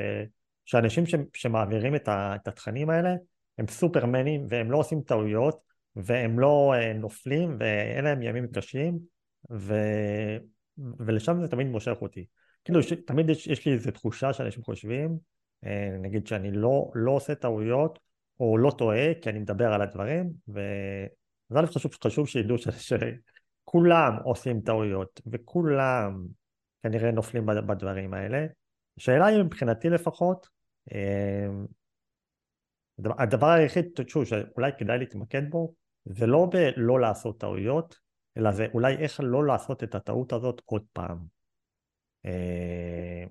שאנשים 0.65 1.07
ש, 1.07 1.15
שמעבירים 1.35 1.95
את, 1.95 2.09
ה, 2.09 2.35
את 2.35 2.49
התכנים 2.49 2.91
האלה, 2.91 3.15
הם 3.59 3.67
סופרמנים 3.67 4.47
והם 4.49 4.71
לא 4.71 4.79
עושים 4.79 5.01
טעויות 5.01 5.66
והם 5.97 6.39
לא 6.39 6.75
אה, 6.75 6.93
נופלים 6.93 7.57
ואין 7.61 8.05
להם 8.05 8.23
ימים 8.23 8.47
קשים 8.47 8.99
ו... 9.51 9.75
ולשם 10.99 11.41
זה 11.41 11.49
תמיד 11.49 11.67
מושך 11.67 11.97
אותי. 12.03 12.27
כאילו 12.65 12.83
ש... 12.83 12.93
תמיד 12.93 13.31
יש, 13.31 13.47
יש 13.47 13.67
לי 13.67 13.73
איזו 13.73 13.91
תחושה 13.91 14.33
שאנשים 14.33 14.63
חושבים, 14.63 15.19
אה, 15.65 15.97
נגיד 16.03 16.27
שאני 16.27 16.51
לא, 16.51 16.91
לא 16.95 17.11
עושה 17.11 17.35
טעויות 17.35 17.99
או 18.41 18.59
לא 18.59 18.71
טועה 18.71 19.15
כי 19.23 19.31
אני 19.31 19.39
מדבר 19.39 19.73
על 19.73 19.83
הדברים 19.83 20.33
וזה 20.49 21.61
א' 21.61 21.67
חשוב, 21.67 21.93
חשוב 22.05 22.29
שידעו 22.29 22.59
ש... 22.59 22.69
שכולם 22.69 24.17
עושים 24.25 24.61
טעויות 24.61 25.21
וכולם 25.33 26.27
כנראה 26.83 27.11
נופלים 27.11 27.47
בדברים 27.47 28.15
האלה. 28.15 28.47
השאלה 28.99 29.27
היא 29.27 29.43
מבחינתי 29.43 29.89
לפחות, 29.89 30.49
אה, 30.93 31.49
הדבר 33.19 33.47
היחיד, 33.47 33.87
שוב, 34.07 34.25
שאולי 34.25 34.71
כדאי 34.79 34.99
להתמקד 34.99 35.51
בו, 35.51 35.75
זה 36.07 36.27
לא 36.27 36.49
בלא 36.51 37.01
לעשות 37.01 37.41
טעויות, 37.41 37.97
אלא 38.37 38.53
זה 38.53 38.67
אולי 38.75 38.97
איך 38.97 39.21
לא 39.23 39.47
לעשות 39.47 39.83
את 39.83 39.95
הטעות 39.95 40.33
הזאת 40.33 40.63
עוד 40.65 40.83
פעם. 40.93 41.19
אה, 42.27 43.25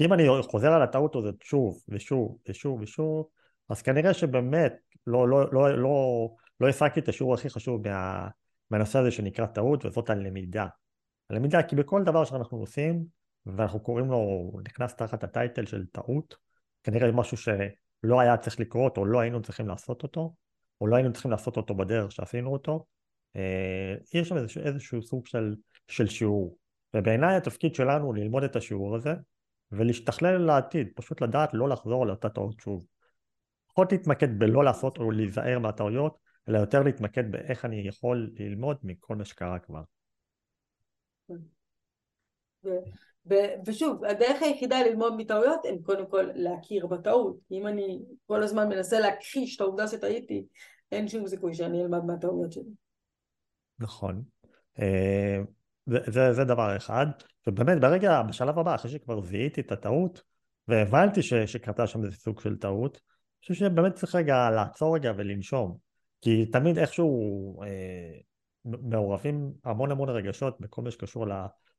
אם 0.00 0.12
אני 0.12 0.22
חוזר 0.42 0.72
על 0.72 0.82
הטעות 0.82 1.16
הזאת 1.16 1.34
שוב 1.42 1.82
ושוב 1.88 2.38
ושוב 2.48 2.80
ושוב, 2.80 3.28
אז 3.68 3.82
כנראה 3.82 4.14
שבאמת 4.14 4.72
לא, 5.06 5.28
לא, 5.28 5.52
לא, 5.52 5.78
לא, 5.78 6.28
לא 6.60 6.68
השגתי 6.68 7.00
את 7.00 7.08
השיעור 7.08 7.34
הכי 7.34 7.50
חשוב 7.50 7.88
מה, 7.88 8.28
מהנושא 8.70 8.98
הזה 8.98 9.10
שנקרא 9.10 9.46
טעות, 9.46 9.84
וזאת 9.84 10.10
הלמידה. 10.10 10.66
הלמידה, 11.30 11.62
כי 11.62 11.76
בכל 11.76 12.04
דבר 12.04 12.24
שאנחנו 12.24 12.58
עושים, 12.58 13.04
ואנחנו 13.46 13.80
קוראים 13.80 14.06
לו, 14.06 14.52
נכנס 14.64 14.94
תחת 14.94 15.24
הטייטל 15.24 15.66
של 15.66 15.86
טעות, 15.86 16.36
כנראה 16.82 17.12
משהו 17.12 17.36
שלא 17.36 18.20
היה 18.20 18.36
צריך 18.36 18.60
לקרות, 18.60 18.96
או 18.96 19.04
לא 19.04 19.20
היינו 19.20 19.42
צריכים 19.42 19.68
לעשות 19.68 20.02
אותו, 20.02 20.34
או 20.80 20.86
לא 20.86 20.96
היינו 20.96 21.12
צריכים 21.12 21.30
לעשות 21.30 21.56
אותו 21.56 21.74
בדרך 21.74 22.12
שעשינו 22.12 22.52
אותו, 22.52 22.86
אה, 23.36 23.94
יש 24.14 24.28
שם 24.28 24.36
איזשהו, 24.36 24.62
איזשהו 24.62 25.02
סוג 25.02 25.26
של, 25.26 25.54
של 25.88 26.06
שיעור. 26.06 26.58
ובעיניי 26.94 27.36
התפקיד 27.36 27.74
שלנו 27.74 28.04
הוא 28.04 28.14
ללמוד 28.14 28.42
את 28.42 28.56
השיעור 28.56 28.96
הזה, 28.96 29.14
ולהשתכלל 29.72 30.38
לעתיד, 30.38 30.88
פשוט 30.94 31.22
לדעת 31.22 31.50
לא 31.52 31.68
לחזור 31.68 32.02
על 32.02 32.10
אותה 32.10 32.28
טעות 32.28 32.60
שוב. 32.60 32.86
פחות 33.68 33.92
להתמקד 33.92 34.38
בלא 34.38 34.64
לעשות 34.64 34.98
או 34.98 35.10
להיזהר 35.10 35.58
מהטעויות, 35.58 36.18
אלא 36.48 36.58
יותר 36.58 36.82
להתמקד 36.82 37.32
באיך 37.32 37.64
אני 37.64 37.88
יכול 37.88 38.30
ללמוד 38.38 38.76
מכל 38.82 39.16
מה 39.16 39.24
שקרה 39.24 39.58
כבר. 39.58 39.82
ושוב, 43.66 44.04
הדרך 44.04 44.42
היחידה 44.42 44.82
ללמוד 44.82 45.16
מטעויות 45.16 45.60
הם 45.68 45.78
קודם 45.82 46.06
כל 46.10 46.26
להכיר 46.34 46.86
בטעות. 46.86 47.36
אם 47.50 47.66
אני 47.66 48.02
כל 48.26 48.42
הזמן 48.42 48.68
מנסה 48.68 49.00
להכחיש 49.00 49.56
את 49.56 49.60
העובדה 49.60 49.88
שטעיתי, 49.88 50.44
אין 50.92 51.08
שום 51.08 51.26
סיכוי 51.26 51.54
שאני 51.54 51.82
אלמד 51.82 52.04
מהטעויות 52.04 52.52
שלי. 52.52 52.70
נכון. 53.78 54.22
אה, 54.78 55.38
זה, 55.86 55.98
זה, 56.06 56.32
זה 56.32 56.44
דבר 56.44 56.76
אחד, 56.76 57.06
ובאמת 57.46 57.80
ברגע, 57.80 58.22
בשלב 58.22 58.58
הבא, 58.58 58.74
אחרי 58.74 58.90
שכבר 58.90 59.20
זיהיתי 59.20 59.60
את 59.60 59.72
הטעות, 59.72 60.22
והבנתי 60.68 61.22
ש, 61.22 61.34
שקרתה 61.34 61.86
שם 61.86 62.04
איזה 62.04 62.16
סוג 62.16 62.40
של 62.40 62.56
טעות, 62.56 62.92
אני 62.92 63.54
חושב 63.54 63.54
שבאמת 63.54 63.94
צריך 63.94 64.14
רגע 64.14 64.50
לעצור 64.50 64.94
רגע 64.94 65.12
ולנשום, 65.16 65.76
כי 66.20 66.46
תמיד 66.46 66.78
איכשהו 66.78 67.62
אה, 67.62 68.18
מעורבים 68.64 69.52
המון 69.64 69.90
המון 69.90 70.08
רגשות 70.08 70.60
בכל 70.60 70.82
מה 70.82 70.90
שקשור 70.90 71.26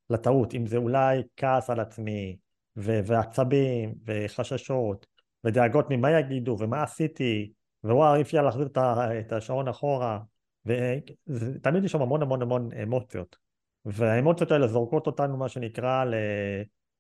לטעות, 0.10 0.54
אם 0.54 0.68
זה 0.68 0.78
אולי 0.78 1.24
כעס 1.38 1.70
על 1.70 1.80
עצמי, 1.80 2.38
ו- 2.78 3.00
ועצבים, 3.06 3.94
וחששות, 4.06 5.06
ודאגות 5.44 5.86
ממה 5.90 6.12
יגידו, 6.12 6.58
ומה 6.60 6.84
עשיתי, 6.84 7.52
ווואו, 7.84 8.16
אי 8.16 8.22
אפשר 8.22 8.42
להחזיר 8.42 8.70
את 9.20 9.32
השעון 9.32 9.68
אחורה, 9.68 10.20
ותמיד 10.66 11.84
יש 11.84 11.92
שם 11.92 12.02
המון 12.02 12.22
המון 12.22 12.42
המון 12.42 12.70
אמוציות, 12.84 13.36
והאמוציות 13.86 14.52
האלה 14.52 14.68
זורקות 14.68 15.08
אותנו, 15.08 15.38
מה 15.38 15.50
שנקרא, 15.50 16.06
ל... 16.06 16.16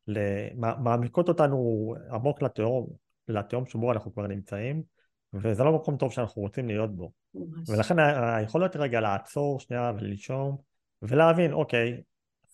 ל... 0.07 0.19
מעמיקות 0.55 1.29
אותנו 1.29 1.93
עמוק 2.11 2.41
לתהום, 2.41 2.87
לתהום 3.27 3.65
שבו 3.65 3.91
אנחנו 3.91 4.13
כבר 4.13 4.27
נמצאים, 4.27 4.83
וזה 5.33 5.63
לא 5.63 5.75
מקום 5.75 5.97
טוב 5.97 6.11
שאנחנו 6.11 6.41
רוצים 6.41 6.67
להיות 6.67 6.95
בו. 6.95 7.11
ממש. 7.35 7.69
ולכן 7.69 7.99
היכולת 7.99 8.75
רגע 8.75 8.99
לעצור 8.99 9.59
שנייה 9.59 9.91
ולנשום, 9.97 10.57
ולהבין, 11.01 11.53
אוקיי, 11.53 12.01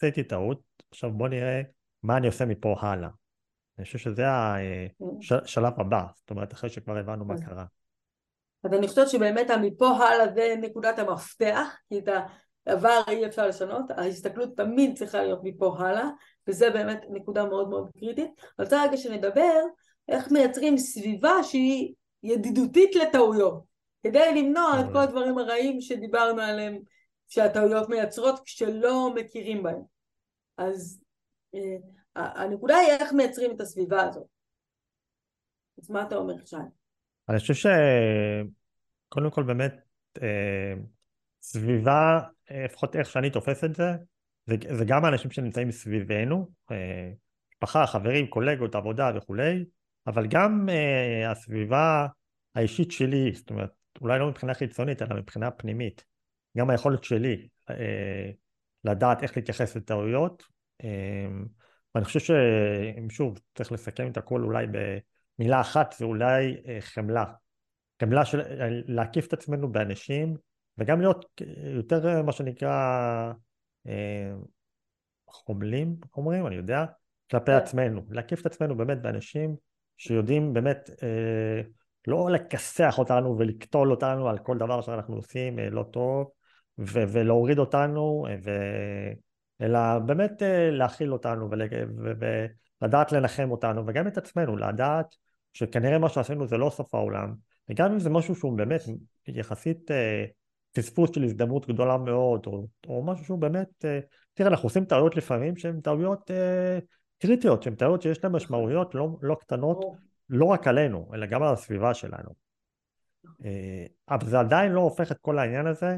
עשיתי 0.04 0.24
טעות, 0.24 0.62
עכשיו 0.92 1.12
בוא 1.12 1.28
נראה 1.28 1.62
מה 2.04 2.18
אני 2.18 2.28
עושה 2.28 2.46
מפה 2.46 2.76
הלאה. 2.80 3.10
אני 3.78 3.86
חושב 3.86 3.98
שזה 3.98 4.24
השלב 5.32 5.74
הבא, 5.78 6.04
זאת 6.16 6.30
אומרת 6.30 6.54
אחרי 6.54 6.70
שכבר 6.70 6.98
הבנו 6.98 7.26
מה 7.26 7.34
קרה. 7.46 7.66
אז 8.64 8.74
אני 8.74 8.88
חושבת 8.88 9.10
שבאמת 9.10 9.50
המפה 9.50 9.88
הלאה 9.88 10.34
זה 10.34 10.56
נקודת 10.62 11.00
המפתח, 11.00 11.76
כי 11.90 12.00
את 12.00 12.10
העבר 12.68 13.02
אי 13.08 13.26
אפשר 13.26 13.48
לשנות, 13.48 13.92
ההסתכלות 13.92 14.58
תמיד 14.58 14.98
צריכה 14.98 15.24
להיות 15.24 15.40
מפה 15.44 15.76
הלאה, 15.80 16.10
וזה 16.48 16.70
באמת 16.70 17.02
נקודה 17.10 17.46
מאוד 17.46 17.70
מאוד 17.70 17.90
קריטית. 18.00 18.32
אני 18.60 18.66
רוצה 18.66 18.84
רגע 18.84 18.98
שנדבר 18.98 19.62
איך 20.08 20.32
מייצרים 20.32 20.78
סביבה 20.78 21.44
שהיא 21.44 21.94
ידידותית 22.24 22.96
לטעויות, 22.96 23.64
כדי 24.04 24.42
למנוע 24.42 24.80
את 24.80 24.86
כל 24.94 25.00
הדברים 25.00 25.38
הרעים 25.38 25.82
שדיברנו 25.82 26.42
עליהם 26.42 26.80
שהטעויות 27.28 27.90
מייצרות 27.90 28.40
כשלא 28.46 29.14
מכירים 29.16 29.64
בהם. 29.64 29.93
אז 30.58 31.02
אה, 31.56 31.78
הנקודה 32.16 32.76
היא 32.76 32.92
איך 32.92 33.14
מייצרים 33.14 33.52
את 33.56 33.62
הסביבה 33.62 34.02
הזאת. 34.02 34.28
אז 35.82 35.90
מה 35.90 36.04
אתה 36.04 36.16
אומר, 36.16 36.46
שי? 36.46 36.56
אני 37.30 37.40
חושב 37.40 37.54
שקודם 37.54 39.32
כל 39.32 39.44
באמת 39.44 39.74
אה, 40.22 40.74
סביבה, 41.42 42.20
אה, 42.52 42.66
לפחות 42.66 42.96
איך 42.96 43.10
שאני 43.10 43.30
תופס 43.30 43.64
את 43.64 43.76
זה, 43.76 43.92
זה, 44.46 44.56
זה 44.78 44.86
גם 44.88 45.06
האנשים 45.06 45.32
שנמצאים 45.32 45.72
סביבנו, 45.72 46.50
משפחה, 47.54 47.88
חברים, 47.88 48.28
קולגות, 48.28 48.76
עבודה 48.76 49.12
וכולי, 49.16 49.66
אבל 50.08 50.28
גם 50.28 50.70
הסביבה 51.28 52.08
האישית 52.56 52.92
שלי, 52.92 53.32
זאת 53.34 53.50
אומרת, 53.50 53.70
אולי 54.02 54.20
לא 54.20 54.30
מבחינה 54.30 54.54
חיצונית, 54.54 55.02
אלא 55.02 55.16
מבחינה 55.16 55.52
פנימית. 55.52 56.06
גם 56.58 56.70
היכולת 56.70 57.04
שלי 57.04 57.48
אה, 57.70 58.32
לדעת 58.86 59.24
איך 59.24 59.38
להתייחס 59.38 59.76
לטעויות. 59.76 60.44
אה, 60.84 61.28
ואני 61.96 62.06
חושב 62.06 62.20
שאם 62.20 63.10
שוב 63.10 63.40
צריך 63.56 63.72
לסכם 63.72 64.12
את 64.12 64.18
הכל 64.18 64.44
אולי 64.44 64.66
במילה 64.68 65.62
אחת 65.62 65.96
זה 65.98 66.06
אולי 66.06 66.58
אה, 66.68 66.78
חמלה. 66.82 67.26
חמלה 68.02 68.26
של 68.26 68.42
להקיף 68.88 69.28
את 69.28 69.34
עצמנו 69.34 69.72
באנשים 69.72 70.36
וגם 70.78 71.02
להיות 71.02 71.42
יותר 71.76 72.24
מה 72.24 72.32
שנקרא 72.32 73.32
חומלים 75.28 75.96
אומרים 76.16 76.48
אני 76.48 76.56
יודע 76.56 76.86
כלפי 77.32 77.52
כן. 77.52 77.58
עצמנו 77.58 78.02
להקיף 78.10 78.42
את 78.42 78.46
עצמנו 78.46 78.78
באמת 78.78 79.02
באנשים 79.02 79.56
שיודעים 79.98 80.54
באמת 80.54 80.90
לא 82.08 82.30
לכסח 82.32 82.96
אותנו 83.00 83.38
ולקטול 83.40 83.92
אותנו 83.92 84.30
על 84.30 84.38
כל 84.38 84.58
דבר 84.58 84.82
שאנחנו 84.82 85.16
עושים 85.16 85.60
לא 85.60 85.84
טוב 85.84 86.32
ו- 86.80 87.04
ולהוריד 87.08 87.60
אותנו, 87.60 88.26
ו- 88.44 89.14
אלא 89.62 90.00
באמת 90.00 90.44
אה, 90.44 90.72
להכיל 90.72 91.14
אותנו 91.14 91.50
ול- 91.52 91.62
ולדעת 92.82 93.12
לנחם 93.12 93.52
אותנו, 93.52 93.84
וגם 93.88 94.08
את 94.08 94.18
עצמנו, 94.18 94.58
לדעת 94.58 95.16
שכנראה 95.54 96.00
מה 96.00 96.10
שעשינו 96.10 96.48
זה 96.48 96.58
לא 96.58 96.70
סוף 96.70 96.96
העולם, 96.96 97.34
וגם 97.70 97.92
אם 97.92 98.00
זה 98.00 98.10
משהו 98.10 98.36
שהוא 98.36 98.58
באמת 98.58 98.82
יחסית 99.28 99.92
אה, 99.92 100.26
פספוס 100.72 101.10
של 101.16 101.24
הזדמנות 101.24 101.68
גדולה 101.68 101.98
מאוד, 101.98 102.46
או, 102.46 102.68
או 102.88 103.04
משהו 103.04 103.26
שהוא 103.26 103.40
באמת, 103.40 103.86
אה, 103.86 104.00
תראה, 104.34 104.50
אנחנו 104.50 104.66
עושים 104.68 104.86
טעויות 104.86 105.16
לפעמים 105.16 105.58
שהן 105.58 105.82
טעויות 105.82 106.32
קריטיות, 107.20 107.64
שהן 107.64 107.76
טעויות 107.76 108.02
שיש 108.02 108.24
להן 108.24 108.34
משמעויות 108.34 108.96
לא, 108.96 109.10
לא 109.22 109.36
קטנות, 109.36 109.86
לא 110.30 110.46
רק 110.46 110.68
עלינו, 110.68 111.12
אלא 111.14 111.26
גם 111.26 111.44
על 111.44 111.54
הסביבה 111.54 111.94
שלנו. 111.94 112.30
אה, 113.46 113.86
אבל 114.10 114.28
זה 114.28 114.40
עדיין 114.40 114.72
לא 114.72 114.82
הופך 114.82 115.12
את 115.12 115.18
כל 115.22 115.40
העניין 115.40 115.68
הזה 115.68 115.98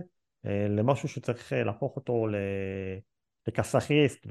למשהו 0.69 1.09
שצריך 1.09 1.53
אה, 1.53 1.63
להפוך 1.63 1.95
אותו 1.95 2.27
לכסאחיסט 3.47 4.27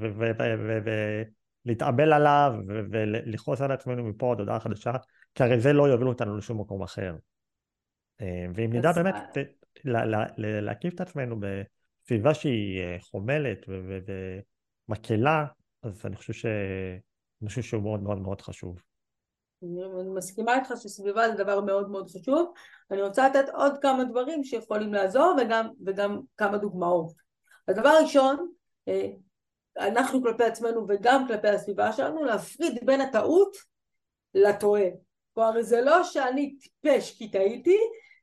ולהתאבל 1.65 2.13
עליו 2.13 2.53
ולכעוס 2.67 3.61
על 3.61 3.71
עצמנו 3.71 4.03
מפה 4.03 4.31
עד 4.31 4.39
הודעה 4.39 4.59
חדשה, 4.59 4.91
כי 5.35 5.43
הרי 5.43 5.59
זה 5.59 5.73
לא 5.73 5.87
יוביל 5.87 6.07
אותנו 6.07 6.37
לשום 6.37 6.61
מקום 6.61 6.83
אחר. 6.83 7.15
אה, 8.21 8.45
ואם 8.55 8.73
נדע 8.73 8.91
באמת 8.91 9.15
להקיף 10.37 10.93
את 10.93 11.01
עצמנו 11.01 11.39
בסביבה 11.39 12.33
שהיא 12.33 12.81
חומלת 12.99 13.65
ומקלה, 14.89 15.45
אז 15.83 16.05
אני 16.05 16.15
חושב, 16.15 16.33
ש... 16.33 16.45
שהוא 17.61 17.83
מאוד 17.83 18.03
מאוד 18.03 18.17
מאוד 18.17 18.41
חשוב. 18.41 18.81
אני 20.01 20.09
מסכימה 20.09 20.55
איתך 20.55 20.73
שסביבה 20.77 21.29
זה 21.29 21.43
דבר 21.43 21.61
מאוד 21.61 21.89
מאוד 21.89 22.09
חשוב. 22.09 22.53
אני 22.91 23.01
רוצה 23.01 23.29
לתת 23.29 23.49
עוד 23.49 23.77
כמה 23.81 24.03
דברים 24.03 24.43
שיכולים 24.43 24.93
לעזור 24.93 25.35
וגם, 25.41 25.67
וגם 25.85 26.19
כמה 26.37 26.57
דוגמאות. 26.57 27.11
הדבר 27.67 27.89
הראשון, 27.89 28.47
אה, 28.87 29.09
אנחנו 29.77 30.23
כלפי 30.23 30.43
עצמנו 30.43 30.85
וגם 30.89 31.27
כלפי 31.27 31.47
הסביבה 31.47 31.91
שלנו, 31.91 32.23
להפריד 32.23 32.85
בין 32.85 33.01
הטעות 33.01 33.57
לטועה. 34.33 34.89
כלומר, 35.33 35.61
זה 35.61 35.81
לא 35.81 36.03
שאני 36.03 36.55
טיפש 36.57 37.17
כי 37.17 37.31
טעיתי, 37.31 37.77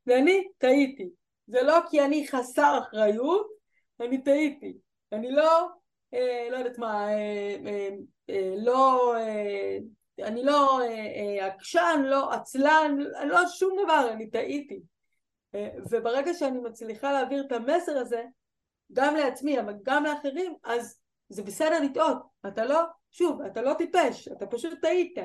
ואני 0.06 0.48
טעיתי. 0.58 1.08
זה 1.46 1.62
לא 1.62 1.78
כי 1.90 2.04
אני 2.04 2.26
חסר 2.28 2.78
אחריות, 2.78 3.46
אני 4.00 4.22
טעיתי. 4.22 4.76
אני 5.12 5.30
לא, 5.32 5.66
אה, 6.14 6.48
לא 6.50 6.56
יודעת 6.56 6.78
מה, 6.78 7.08
אה, 7.08 7.56
אה, 7.66 7.88
אה, 8.30 8.54
לא, 8.56 9.14
אה, 9.16 9.78
אני 10.18 10.44
לא 10.44 10.80
אה, 10.80 10.86
אה, 10.86 11.46
עקשן, 11.46 12.02
לא 12.04 12.32
עצלן, 12.32 12.98
לא 13.24 13.48
שום 13.48 13.76
דבר, 13.84 14.08
אני 14.12 14.30
טעיתי. 14.30 14.82
אה, 15.54 15.68
וברגע 15.90 16.34
שאני 16.34 16.58
מצליחה 16.58 17.12
להעביר 17.12 17.44
את 17.46 17.52
המסר 17.52 17.98
הזה, 17.98 18.22
גם 18.92 19.14
לעצמי, 19.16 19.60
אבל 19.60 19.74
גם 19.82 20.04
לאחרים, 20.04 20.54
אז 20.64 20.98
זה 21.28 21.42
בסדר 21.42 21.80
לטעות. 21.80 22.18
אתה 22.46 22.64
לא, 22.64 22.82
שוב, 23.10 23.42
אתה 23.42 23.62
לא 23.62 23.74
טיפש, 23.74 24.28
אתה 24.28 24.46
פשוט 24.46 24.80
טעית. 24.82 25.18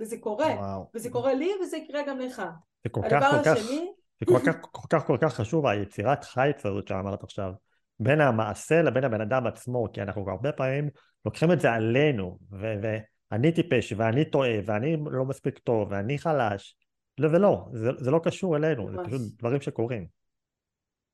וזה 0.00 0.16
קורה, 0.20 0.46
וואו. 0.46 0.90
וזה 0.94 1.10
קורה 1.10 1.34
לי 1.34 1.50
וזה 1.62 1.76
יקרה 1.76 2.02
גם 2.02 2.18
לך. 2.18 2.42
זה 2.84 2.90
כל 2.90 3.00
כך 3.10 3.30
כל 3.30 3.42
כך, 3.44 3.56
השני... 3.56 3.92
זה 4.20 4.26
כל 4.26 4.38
כך 4.46 4.56
כל 4.60 4.86
כך 4.90 5.06
כל 5.06 5.16
כך 5.20 5.34
חשוב 5.34 5.66
היצירת 5.66 6.24
חיץ 6.24 6.66
הזאת 6.66 6.88
שאמרת 6.88 7.22
עכשיו, 7.22 7.52
בין 8.00 8.20
המעשה 8.20 8.82
לבין 8.82 9.04
הבן 9.04 9.20
אדם 9.20 9.46
עצמו, 9.46 9.86
כי 9.92 10.02
אנחנו 10.02 10.30
הרבה 10.30 10.52
פעמים 10.52 10.88
לוקחים 11.24 11.52
את 11.52 11.60
זה 11.60 11.72
עלינו, 11.72 12.38
ו- 12.52 12.80
ואני 13.32 13.52
טיפש, 13.52 13.92
ואני 13.96 14.24
טועה, 14.24 14.50
ואני 14.66 14.96
לא 15.10 15.24
מספיק 15.24 15.58
טוב, 15.58 15.88
ואני 15.90 16.18
חלש. 16.18 16.76
לא 17.18 17.28
ולא, 17.28 17.64
זה, 17.72 17.90
זה 17.98 18.10
לא 18.10 18.20
קשור 18.24 18.56
אלינו, 18.56 18.82
ממש. 18.82 18.94
זה 18.94 19.04
פשוט 19.04 19.20
דברים 19.38 19.60
שקורים. 19.60 20.06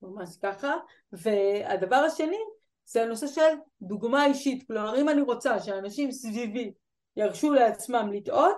ממש 0.02 0.36
ככה. 0.42 0.74
והדבר 1.12 1.96
השני, 1.96 2.38
זה 2.84 3.02
הנושא 3.02 3.26
של 3.26 3.54
דוגמה 3.82 4.26
אישית. 4.26 4.66
כלומר, 4.66 5.00
אם 5.00 5.08
אני 5.08 5.20
רוצה 5.20 5.60
שאנשים 5.60 6.12
סביבי 6.12 6.72
ירשו 7.16 7.52
לעצמם 7.52 8.10
לטעות, 8.12 8.56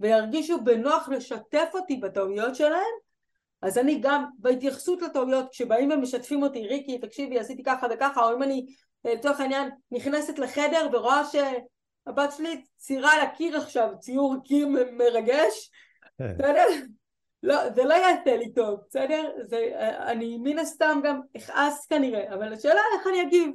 וירגישו 0.00 0.64
בנוח 0.64 1.08
לשתף 1.08 1.70
אותי 1.74 1.96
בטעויות 1.96 2.54
שלהם, 2.54 2.94
אז 3.62 3.78
אני 3.78 3.98
גם 4.02 4.24
בהתייחסות 4.38 5.02
לטעויות, 5.02 5.46
כשבאים 5.50 5.90
ומשתפים 5.90 6.42
אותי, 6.42 6.66
ריקי, 6.66 6.98
תקשיבי, 6.98 7.38
עשיתי 7.38 7.62
ככה 7.62 7.86
וככה, 7.90 8.24
או 8.24 8.36
אם 8.36 8.42
אני 8.42 8.66
לצורך 9.04 9.40
העניין 9.40 9.70
נכנסת 9.90 10.38
לחדר 10.38 10.88
ורואה 10.92 11.22
שהבת 12.04 12.32
שלי 12.32 12.64
ציירה 12.76 13.12
על 13.12 13.20
הקיר 13.20 13.56
עכשיו 13.56 13.90
ציור 13.98 14.36
קיר 14.44 14.68
מרגש, 14.92 15.70
כן. 16.18 16.34
בסדר? 16.38 16.66
לא, 17.42 17.70
זה 17.70 17.84
לא 17.84 17.94
יעשה 17.94 18.36
לי 18.36 18.52
טוב, 18.52 18.80
בסדר? 18.88 19.32
זה, 19.46 19.72
אני 20.06 20.38
מן 20.38 20.58
הסתם 20.58 21.00
גם 21.04 21.20
אכעס 21.36 21.86
כנראה, 21.86 22.34
אבל 22.34 22.52
השאלה 22.52 22.80
איך 22.94 23.06
אני 23.06 23.22
אגיב. 23.22 23.50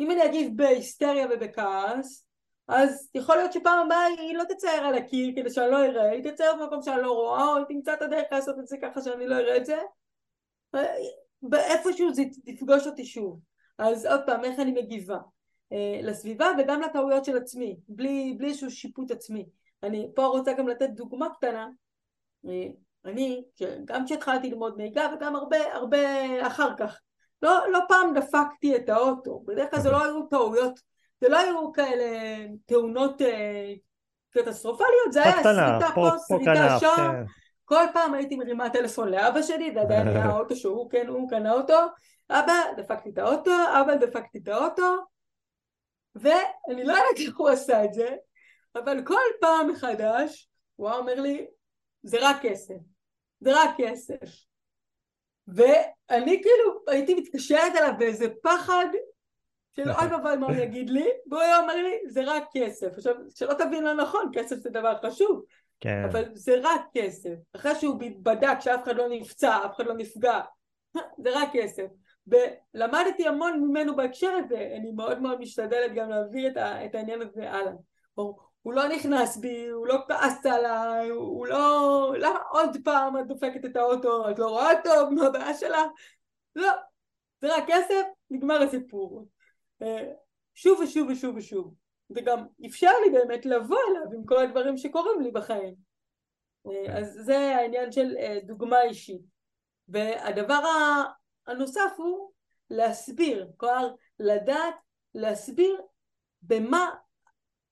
אם 0.00 0.10
אני 0.10 0.24
אגיב 0.24 0.56
בהיסטריה 0.56 1.26
ובכעס, 1.30 2.26
אז 2.68 3.10
יכול 3.14 3.36
להיות 3.36 3.52
שפעם 3.52 3.86
הבאה 3.86 4.04
היא 4.04 4.36
לא 4.36 4.44
תצייר 4.44 4.86
על 4.86 4.94
הקיר 4.94 5.32
כדי 5.36 5.50
שאני 5.50 5.70
לא 5.70 5.84
אראה, 5.84 6.10
היא 6.10 6.30
תצייר 6.30 6.52
במקום 6.60 6.82
שאני 6.82 7.02
לא 7.02 7.12
רואה, 7.12 7.48
או 7.48 7.56
היא 7.56 7.64
תמצא 7.68 7.94
את 7.94 8.02
הדרך 8.02 8.24
לעשות 8.32 8.58
את 8.58 8.66
זה 8.66 8.76
ככה 8.82 9.00
שאני 9.02 9.26
לא 9.26 9.34
אראה 9.34 9.56
את 9.56 9.66
זה. 9.66 9.78
באיפשהו 11.42 12.14
זה 12.14 12.22
תפגוש 12.44 12.86
אותי 12.86 13.04
שוב. 13.04 13.40
אז 13.78 14.06
עוד 14.06 14.20
פעם, 14.26 14.44
איך 14.44 14.60
אני 14.60 14.70
מגיבה? 14.70 15.18
אה, 15.72 16.00
לסביבה 16.02 16.46
וגם 16.58 16.80
לטעויות 16.80 17.24
של 17.24 17.36
עצמי, 17.36 17.76
בלי, 17.88 18.34
בלי 18.38 18.48
איזשהו 18.48 18.70
שיפוט 18.70 19.10
עצמי. 19.10 19.46
אני 19.82 20.08
פה 20.14 20.26
רוצה 20.26 20.52
גם 20.52 20.68
לתת 20.68 20.90
דוגמה 20.90 21.28
קטנה. 21.34 21.68
אה, 22.48 22.66
אני, 23.04 23.44
גם 23.84 24.04
כשהתחלתי 24.04 24.50
ללמוד 24.50 24.76
נהיגה 24.76 25.06
וגם 25.16 25.36
הרבה 25.36 25.74
הרבה 25.74 25.98
אחר 26.46 26.76
כך, 26.78 27.00
לא, 27.42 27.70
לא 27.70 27.80
פעם 27.88 28.14
דפקתי 28.14 28.76
את 28.76 28.88
האוטו, 28.88 29.42
בדרך 29.46 29.70
כלל 29.70 29.80
זה 29.80 29.90
לא 29.90 30.04
היו 30.04 30.26
טעויות 30.26 30.80
זה 31.20 31.28
לא 31.28 31.38
היו 31.38 31.72
כאלה 31.72 32.06
תאונות 32.66 33.22
אה, 33.22 33.72
קטסטרופליות, 34.30 35.12
זה 35.12 35.22
היה 35.22 35.42
שריטה 35.42 35.88
פה, 35.94 36.08
שריטה 36.28 36.78
שם. 36.80 36.96
כן. 36.96 37.24
כל 37.64 37.84
פעם 37.92 38.14
הייתי 38.14 38.36
מרימה 38.36 38.70
טלפון 38.70 39.08
לאבא 39.08 39.42
שלי, 39.42 39.70
זה 39.74 39.80
עדיין 39.80 40.08
היה 40.08 40.24
האוטו 40.30 40.56
שהוא, 40.56 40.90
כן, 40.90 41.06
הוא 41.08 41.30
קנה 41.30 41.52
אותו. 41.52 41.78
אבא, 42.30 42.54
דפקתי 42.76 43.10
את 43.10 43.18
האוטו, 43.18 43.50
אבא, 43.80 43.94
דפקתי 43.94 44.38
את 44.38 44.48
האוטו. 44.48 44.96
ואני 46.20 46.84
לא 46.84 46.92
יודעת 46.92 47.18
איך 47.26 47.36
הוא 47.36 47.48
עשה 47.48 47.84
את 47.84 47.94
זה, 47.94 48.16
אבל 48.74 49.04
כל 49.04 49.22
פעם 49.40 49.70
מחדש, 49.70 50.50
הוא 50.76 50.88
היה 50.88 50.98
אומר 50.98 51.20
לי, 51.20 51.46
זה 52.02 52.16
רק 52.20 52.36
כסף. 52.42 52.74
זה 53.40 53.62
רק 53.62 53.70
כסף. 53.76 54.46
ואני 55.48 56.42
כאילו 56.42 56.84
הייתי 56.86 57.14
מתקשרת 57.14 57.72
אליו 57.76 57.92
באיזה 57.98 58.26
פחד 58.42 58.86
של 59.76 59.90
אוי 59.90 60.06
ואבוי 60.06 60.36
מה 60.36 60.46
הוא 60.46 60.54
יגיד 60.54 60.90
לי, 60.90 61.08
והוא 61.30 61.42
היה 61.42 61.58
אומר 61.58 61.76
לי, 61.76 61.98
זה 62.08 62.20
רק 62.24 62.44
כסף. 62.52 62.86
עכשיו, 62.96 63.14
שלא 63.34 63.54
תבין 63.54 63.84
לא 63.84 63.94
נכון, 63.94 64.30
כסף 64.34 64.56
זה 64.56 64.70
דבר 64.70 64.96
חשוב, 65.02 65.44
כן. 65.80 66.04
אבל 66.10 66.24
זה 66.34 66.54
רק 66.62 66.80
כסף. 66.94 67.34
אחרי 67.56 67.74
שהוא 67.74 68.00
בדק 68.22 68.56
שאף 68.60 68.84
אחד 68.84 68.96
לא 68.96 69.08
נפצע, 69.08 69.66
אף 69.66 69.76
אחד 69.76 69.86
לא 69.86 69.94
נפגע, 69.94 70.40
זה 70.94 71.30
רק 71.34 71.48
כסף. 71.52 71.86
ולמדתי 72.26 73.28
המון 73.28 73.60
ממנו 73.60 73.96
בהקשר 73.96 74.30
הזה, 74.30 74.74
אני 74.76 74.92
מאוד 74.92 75.22
מאוד 75.22 75.40
משתדלת 75.40 75.94
גם 75.94 76.10
להעביר 76.10 76.48
את, 76.48 76.56
את 76.56 76.94
העניין 76.94 77.22
הזה 77.22 77.50
הלאה. 77.50 77.72
הוא, 78.14 78.72
לא 78.74 78.88
נכנס 78.88 79.36
בי, 79.36 79.66
הוא 79.66 79.86
לא 79.86 79.98
כעס 80.08 80.46
עליי, 80.46 81.08
הוא 81.08 81.46
לא... 81.46 82.12
למה 82.18 82.38
עוד 82.50 82.76
פעם 82.84 83.18
את 83.18 83.26
דופקת 83.26 83.64
את 83.64 83.76
האוטו, 83.76 84.30
את 84.30 84.38
לא 84.38 84.48
רואה 84.48 84.82
טוב, 84.84 85.10
מה 85.10 85.26
הבעיה 85.26 85.54
שלה? 85.54 85.84
לא, 86.56 86.72
זה 87.40 87.56
רק 87.56 87.64
כסף, 87.66 88.02
נגמר 88.30 88.62
הסיפור. 88.62 89.28
אה, 89.82 90.12
שוב 90.54 90.80
ושוב 90.80 91.08
ושוב 91.10 91.36
ושוב. 91.36 91.74
וגם 92.10 92.46
אפשר 92.66 92.90
לי 93.04 93.10
באמת 93.12 93.46
לבוא 93.46 93.78
אליו 93.90 94.18
עם 94.18 94.24
כל 94.24 94.38
הדברים 94.38 94.76
שקורים 94.76 95.20
לי 95.20 95.30
בחיים. 95.30 95.74
אה, 96.66 96.98
אז 96.98 97.18
זה 97.24 97.38
העניין 97.38 97.92
של 97.92 98.16
אה, 98.18 98.38
דוגמה 98.42 98.82
אישית. 98.82 99.22
והדבר 99.88 100.60
הנוסף 101.46 101.92
הוא 101.96 102.30
להסביר, 102.70 103.50
כלומר 103.56 103.94
לדעת 104.18 104.74
להסביר 105.14 105.80
במה 106.42 106.90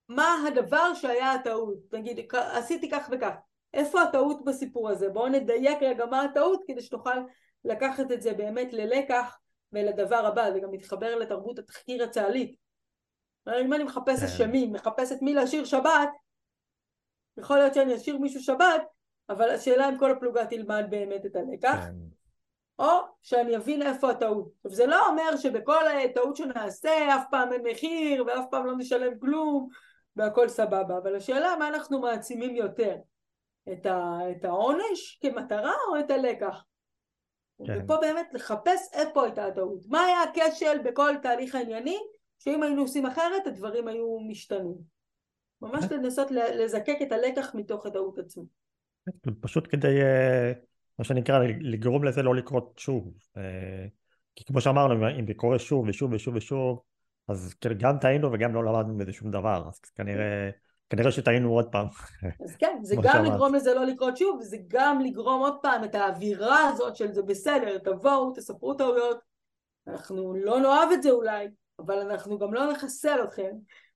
מה 0.09 0.35
הדבר 0.49 0.95
שהיה 0.95 1.33
הטעות. 1.33 1.79
נגיד, 1.93 2.19
עשיתי 2.33 2.91
כך 2.91 3.09
וכך. 3.13 3.35
איפה 3.75 4.03
הטעות 4.03 4.45
בסיפור 4.45 4.91
הזה? 4.91 5.09
בואו 5.09 5.29
נדייק 5.29 5.83
רגע 5.83 6.07
מה 6.07 6.23
הטעות 6.23 6.63
כדי 6.67 6.81
שתוכל 6.81 7.17
לקחת 7.65 8.13
את 8.13 8.23
זה 8.23 8.33
באמת 8.33 8.73
ללקח 8.73 9.39
ולדבר 9.73 10.27
הבא, 10.27 10.53
זה 10.53 10.61
גם 10.61 10.71
מתחבר 10.71 11.17
לתרבות 11.17 11.59
התחקיר 11.59 12.05
הצה"לית. 12.05 12.57
אם 13.49 13.73
אני 13.73 13.85
מחפש 13.85 14.21
כן. 14.21 14.27
אשמים, 14.27 14.73
מחפש 14.73 15.13
את 15.13 15.23
מי 15.23 15.35
להשאיר 15.35 15.65
שבת, 15.65 16.09
יכול 17.37 17.57
להיות 17.57 17.75
שאני 17.75 17.97
אשאיר 17.97 18.19
מישהו 18.19 18.41
שבת, 18.41 18.83
אבל 19.29 19.51
השאלה 19.51 19.89
אם 19.89 19.99
כל 19.99 20.11
הפלוגה 20.11 20.47
תלמד 20.47 20.85
באמת 20.91 21.27
את 21.27 21.37
הלקח, 21.37 21.85
כן. 21.85 21.95
או 22.79 22.91
שאני 23.23 23.57
אבין 23.57 23.83
איפה 23.83 24.11
הטעות. 24.11 24.53
עכשיו 24.65 24.77
זה 24.77 24.87
לא 24.87 25.09
אומר 25.09 25.37
שבכל 25.37 25.85
טעות 26.15 26.37
שנעשה 26.37 27.17
אף 27.17 27.25
פעם 27.31 27.53
אין 27.53 27.63
מחיר 27.71 28.25
ואף 28.27 28.45
פעם 28.51 28.67
לא 28.67 28.77
נשלם 28.77 29.19
כלום 29.19 29.69
והכל 30.17 30.49
סבבה, 30.49 30.99
אבל 30.99 31.17
השאלה 31.17 31.57
מה 31.59 31.69
אנחנו 31.69 32.01
מעצימים 32.01 32.57
יותר, 32.57 32.97
את, 33.73 33.87
ה, 33.87 34.19
את 34.31 34.45
העונש 34.45 35.19
כמטרה 35.23 35.73
או 35.89 35.99
את 36.01 36.11
הלקח? 36.11 36.65
כן. 37.67 37.85
ופה 37.85 37.97
באמת 37.97 38.27
לחפש 38.33 38.93
איפה 38.93 39.25
הייתה 39.25 39.47
הטעות. 39.47 39.79
מה 39.89 40.01
היה 40.01 40.23
הכשל 40.23 40.79
בכל 40.85 41.15
תהליך 41.23 41.55
הענייני, 41.55 41.99
שאם 42.39 42.63
היינו 42.63 42.83
עושים 42.83 43.07
אחרת 43.07 43.47
הדברים 43.47 43.89
היו 43.89 44.19
משתנים. 44.29 44.77
ממש 45.63 45.85
כן. 45.85 45.97
לנסות 45.97 46.31
לזקק 46.31 46.97
את 47.03 47.13
הלקח 47.13 47.55
מתוך 47.55 47.87
הטעות 47.87 48.19
עצמה. 48.19 48.45
פשוט 49.41 49.69
כדי, 49.71 50.03
אה, 50.03 50.53
מה 50.99 51.05
שנקרא, 51.05 51.39
לגרום 51.61 52.05
לזה 52.05 52.23
לא 52.23 52.35
לקרות 52.35 52.75
שוב. 52.77 53.13
אה, 53.37 53.87
כי 54.37 54.45
כמו 54.45 54.61
שאמרנו, 54.61 55.09
אם 55.19 55.27
זה 55.27 55.35
קורה 55.35 55.59
שוב 55.59 55.89
ושוב 55.89 56.13
ושוב 56.13 56.35
ושוב, 56.35 56.83
אז 57.29 57.55
גם 57.79 57.99
טעינו 57.99 58.33
וגם 58.33 58.55
לא 58.55 58.65
למדנו 58.65 58.97
בזה 58.97 59.13
שום 59.13 59.31
דבר, 59.31 59.69
אז 59.69 59.81
כנראה 59.81 60.51
כנראה 60.91 61.13
שטעינו 61.13 61.53
עוד 61.53 61.73
פעם. 61.73 61.87
אז 62.45 62.57
כן, 62.57 62.79
זה 62.83 62.97
גם 63.05 63.25
לגרום 63.25 63.55
לזה 63.55 63.75
לא 63.75 63.85
לקרות 63.85 64.17
שוב, 64.17 64.39
וזה 64.41 64.57
גם 64.69 65.01
לגרום 65.01 65.41
עוד 65.41 65.57
פעם 65.63 65.85
את 65.85 65.95
האווירה 65.95 66.69
הזאת 66.69 66.97
של 66.97 67.13
זה 67.13 67.23
בסדר, 67.23 67.79
תבואו, 67.79 68.33
תספרו 68.35 68.75
טעויות. 68.75 69.19
אנחנו 69.87 70.35
לא 70.35 70.61
נאהב 70.61 70.89
את 70.93 71.03
זה 71.03 71.11
אולי, 71.11 71.49
אבל 71.79 71.99
אנחנו 71.99 72.39
גם 72.39 72.55
לא 72.55 72.73
נחסל 72.73 73.25
אתכם, 73.25 73.51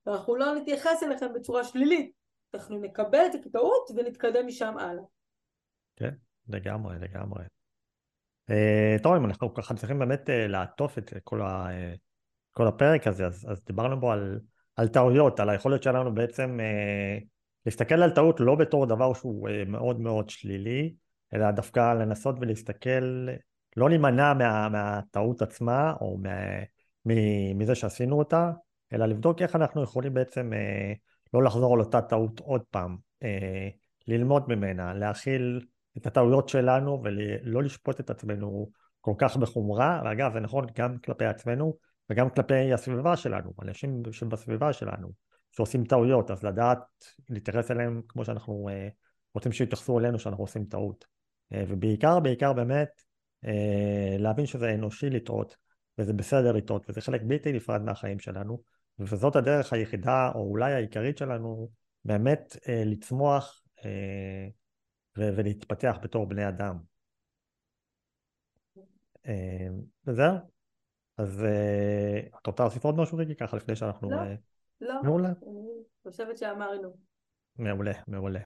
ואנחנו 0.06 0.36
לא 0.36 0.54
נתייחס 0.54 1.02
אליכם 1.02 1.32
בצורה 1.32 1.64
שלילית. 1.64 2.12
אנחנו 2.54 2.78
נקבל 2.78 3.26
את 3.26 3.32
זה 3.32 3.38
כטעות 3.44 3.90
ונתקדם 3.96 4.46
משם 4.46 4.78
הלאה. 4.78 5.04
כן, 5.96 6.14
לגמרי, 6.48 6.98
לגמרי. 6.98 7.44
אה, 8.50 8.96
טוב, 9.02 9.14
אם 9.14 9.24
אנחנו 9.24 9.54
ככה 9.54 9.74
צריכים 9.74 9.98
באמת 9.98 10.30
אה, 10.30 10.46
לעטוף 10.46 10.98
את 10.98 11.12
כל, 11.24 11.42
ה, 11.42 11.66
אה, 11.70 11.94
כל 12.52 12.66
הפרק 12.66 13.06
הזה, 13.06 13.26
אז, 13.26 13.46
אז 13.50 13.64
דיברנו 13.64 14.00
בו 14.00 14.12
על... 14.12 14.40
על 14.76 14.88
טעויות, 14.88 15.40
על 15.40 15.50
היכולת 15.50 15.82
שלנו 15.82 16.14
בעצם 16.14 16.58
להסתכל 17.66 17.94
על 17.94 18.10
טעות 18.10 18.40
לא 18.40 18.54
בתור 18.54 18.86
דבר 18.86 19.14
שהוא 19.14 19.48
מאוד 19.66 20.00
מאוד 20.00 20.30
שלילי, 20.30 20.94
אלא 21.34 21.50
דווקא 21.50 21.94
לנסות 21.94 22.36
ולהסתכל, 22.40 23.28
לא 23.76 23.88
להימנע 23.88 24.34
מה, 24.34 24.68
מהטעות 24.68 25.42
עצמה 25.42 25.92
או 26.00 26.18
מה, 26.18 26.30
מזה 27.54 27.74
שעשינו 27.74 28.18
אותה, 28.18 28.52
אלא 28.92 29.06
לבדוק 29.06 29.42
איך 29.42 29.56
אנחנו 29.56 29.82
יכולים 29.82 30.14
בעצם 30.14 30.52
לא 31.34 31.42
לחזור 31.42 31.74
על 31.74 31.80
אותה 31.80 32.00
טעות 32.00 32.40
עוד 32.40 32.62
פעם, 32.70 32.96
ללמוד 34.08 34.48
ממנה, 34.48 34.94
להכיל 34.94 35.60
את 35.98 36.06
הטעויות 36.06 36.48
שלנו 36.48 37.02
ולא 37.04 37.62
לשפוט 37.62 38.00
את 38.00 38.10
עצמנו 38.10 38.70
כל 39.00 39.14
כך 39.18 39.36
בחומרה, 39.36 40.02
ואגב 40.04 40.32
זה 40.32 40.40
נכון 40.40 40.66
גם 40.76 40.98
כלפי 40.98 41.24
עצמנו 41.24 41.76
וגם 42.10 42.30
כלפי 42.30 42.72
הסביבה 42.72 43.16
שלנו, 43.16 43.52
אנשים 43.62 44.02
שבסביבה 44.12 44.72
שלנו 44.72 45.12
שעושים 45.52 45.84
טעויות, 45.84 46.30
אז 46.30 46.42
לדעת 46.44 46.78
להתייחס 47.30 47.70
אליהם 47.70 48.02
כמו 48.08 48.24
שאנחנו 48.24 48.68
אה, 48.70 48.88
רוצים 49.34 49.52
שיתייחסו 49.52 49.98
אלינו 49.98 50.18
שאנחנו 50.18 50.44
עושים 50.44 50.64
טעות. 50.64 51.04
אה, 51.52 51.64
ובעיקר, 51.68 52.20
בעיקר 52.20 52.52
באמת 52.52 52.88
אה, 53.44 54.16
להבין 54.18 54.46
שזה 54.46 54.74
אנושי 54.74 55.10
לטעות 55.10 55.56
וזה 55.98 56.12
בסדר 56.12 56.52
לטעות 56.52 56.84
וזה 56.88 57.00
חלק 57.00 57.20
בלתי 57.24 57.52
נפרד 57.52 57.82
מהחיים 57.82 58.18
שלנו 58.18 58.62
וזאת 58.98 59.36
הדרך 59.36 59.72
היחידה 59.72 60.30
או 60.34 60.40
אולי 60.40 60.72
העיקרית 60.72 61.18
שלנו 61.18 61.68
באמת 62.04 62.56
לצמוח 62.86 63.62
ולהתפתח 65.18 65.98
בתור 66.02 66.26
בני 66.26 66.48
אדם. 66.48 66.78
וזהו. 70.06 70.36
אז 71.18 71.44
את 72.40 72.46
רוצה 72.46 72.62
להוסיף 72.62 72.84
עוד 72.84 72.96
משהו 72.96 73.18
ריקי 73.18 73.34
ככה 73.34 73.56
לפני 73.56 73.76
שאנחנו... 73.76 74.10
לא, 74.10 74.18
לא. 74.80 75.02
מעולה. 75.02 75.28
אני 75.28 75.82
חושבת 76.02 76.38
שאמרנו. 76.38 76.96
מעולה, 77.58 77.92
מעולה. 78.08 78.40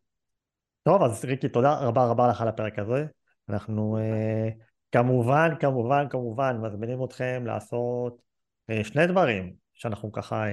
טוב, 0.82 1.02
אז 1.02 1.24
ריקי, 1.24 1.48
תודה 1.48 1.74
רבה 1.74 2.06
רבה 2.06 2.28
לך 2.28 2.40
על 2.40 2.48
הפרק 2.48 2.78
הזה. 2.78 3.06
אנחנו 3.48 3.98
כמובן, 4.92 5.48
כמובן, 5.60 6.06
כמובן 6.10 6.56
מזמינים 6.62 7.04
אתכם 7.04 7.42
לעשות 7.46 8.22
שני 8.82 9.06
דברים 9.06 9.54
שאנחנו 9.74 10.12
ככה 10.12 10.44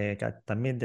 תמיד 0.45 0.83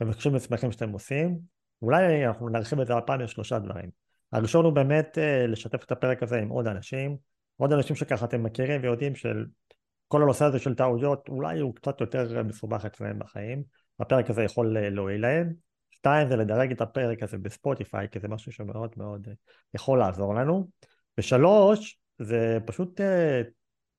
מבקשים 0.00 0.34
ושמחים 0.34 0.72
שאתם 0.72 0.90
עושים. 0.90 1.38
אולי 1.82 2.26
אנחנו 2.26 2.48
נרחיב 2.48 2.80
את 2.80 2.86
זה 2.86 2.96
הפעם 2.96 3.20
לשלושה 3.20 3.58
דברים. 3.58 3.90
הראשון 4.32 4.64
הוא 4.64 4.72
באמת 4.72 5.18
uh, 5.18 5.46
לשתף 5.46 5.84
את 5.84 5.92
הפרק 5.92 6.22
הזה 6.22 6.38
עם 6.38 6.48
עוד 6.48 6.66
אנשים, 6.66 7.16
עוד 7.56 7.72
אנשים 7.72 7.96
שככה 7.96 8.24
אתם 8.24 8.42
מכירים 8.42 8.82
ויודעים 8.82 9.14
שכל 9.14 10.22
הנושא 10.22 10.44
הזה 10.44 10.58
של 10.58 10.74
טעויות 10.74 11.28
אולי 11.28 11.60
הוא 11.60 11.74
קצת 11.74 12.00
יותר 12.00 12.42
מסובך 12.42 12.84
אצלם 12.84 13.18
בחיים, 13.18 13.62
הפרק 14.00 14.30
הזה 14.30 14.42
יכול 14.42 14.78
להועיל 14.78 15.22
להם. 15.22 15.68
שתיים 15.98 16.28
זה 16.28 16.36
לדרג 16.36 16.70
את 16.70 16.80
הפרק 16.80 17.22
הזה 17.22 17.38
בספוטיפיי, 17.38 18.08
כי 18.08 18.20
זה 18.20 18.28
משהו 18.28 18.52
שמאוד 18.52 18.90
מאוד 18.96 19.28
אה, 19.28 19.32
יכול 19.74 19.98
לעזור 19.98 20.34
לנו. 20.34 20.68
ושלוש, 21.18 22.00
זה 22.18 22.58
פשוט 22.66 23.00
אה, 23.00 23.42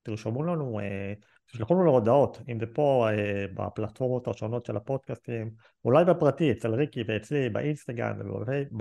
תרשמו 0.03 0.43
לנו, 0.43 0.79
אה, 0.79 1.13
תשלחו 1.45 1.73
לנו 1.73 1.91
הודעות, 1.91 2.41
אם 2.49 2.59
זה 2.59 2.65
פה 2.73 3.07
בפלטפורמות 3.53 4.27
השונות 4.27 4.65
של 4.65 4.77
הפודקאסטים, 4.77 5.51
אולי 5.85 6.05
בפרטי, 6.05 6.51
אצל 6.51 6.73
ריקי 6.73 7.03
ואצלי, 7.07 7.49
באינסטגרם 7.49 8.15
ובפייסבוק, 8.19 8.73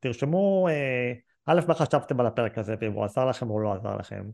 תרשמו 0.00 0.68
א', 1.46 1.60
מה 1.68 1.74
חשבתם 1.74 2.20
על 2.20 2.26
הפרק 2.26 2.58
הזה, 2.58 2.74
ואם 2.80 2.92
הוא 2.92 3.04
עזר 3.04 3.24
לכם 3.24 3.50
או 3.50 3.60
לא 3.60 3.72
עזר 3.72 3.96
לכם. 3.96 4.30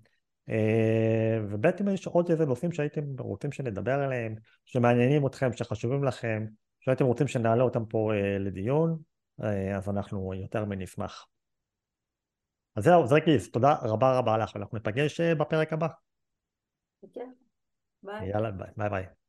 וב' 1.51 1.67
אם 1.67 1.89
יש 1.89 2.07
עוד 2.07 2.31
איזה 2.31 2.47
נושאים 2.47 2.73
שהייתם 2.73 3.05
רוצים 3.19 3.53
שנדבר 3.53 3.93
עליהם, 3.95 4.35
שמעניינים 4.65 5.27
אתכם, 5.27 5.53
שחשובים 5.53 6.05
לכם, 6.05 6.47
שהייתם 6.81 7.05
רוצים 7.05 7.29
שנעלה 7.29 7.63
אותם 7.65 7.85
פה 7.85 8.13
אה, 8.15 8.39
לדיון, 8.39 8.99
אה, 9.43 9.77
אז 9.77 9.89
אנחנו 9.89 10.35
יותר 10.35 10.65
מנשמח. 10.65 11.27
אז 12.77 12.85
זהו, 12.85 13.07
זרקיס, 13.07 13.51
תודה 13.51 13.75
רבה 13.83 14.19
רבה 14.19 14.39
לך, 14.39 14.55
ואנחנו 14.55 14.79
ניפגש 14.79 15.21
אה, 15.21 15.35
בפרק 15.35 15.73
הבא. 15.73 15.89
כן, 17.13 17.33
ביי. 18.03 18.29
יאללה, 18.29 18.51
ביי 18.51 18.89
ביי. 18.91 19.22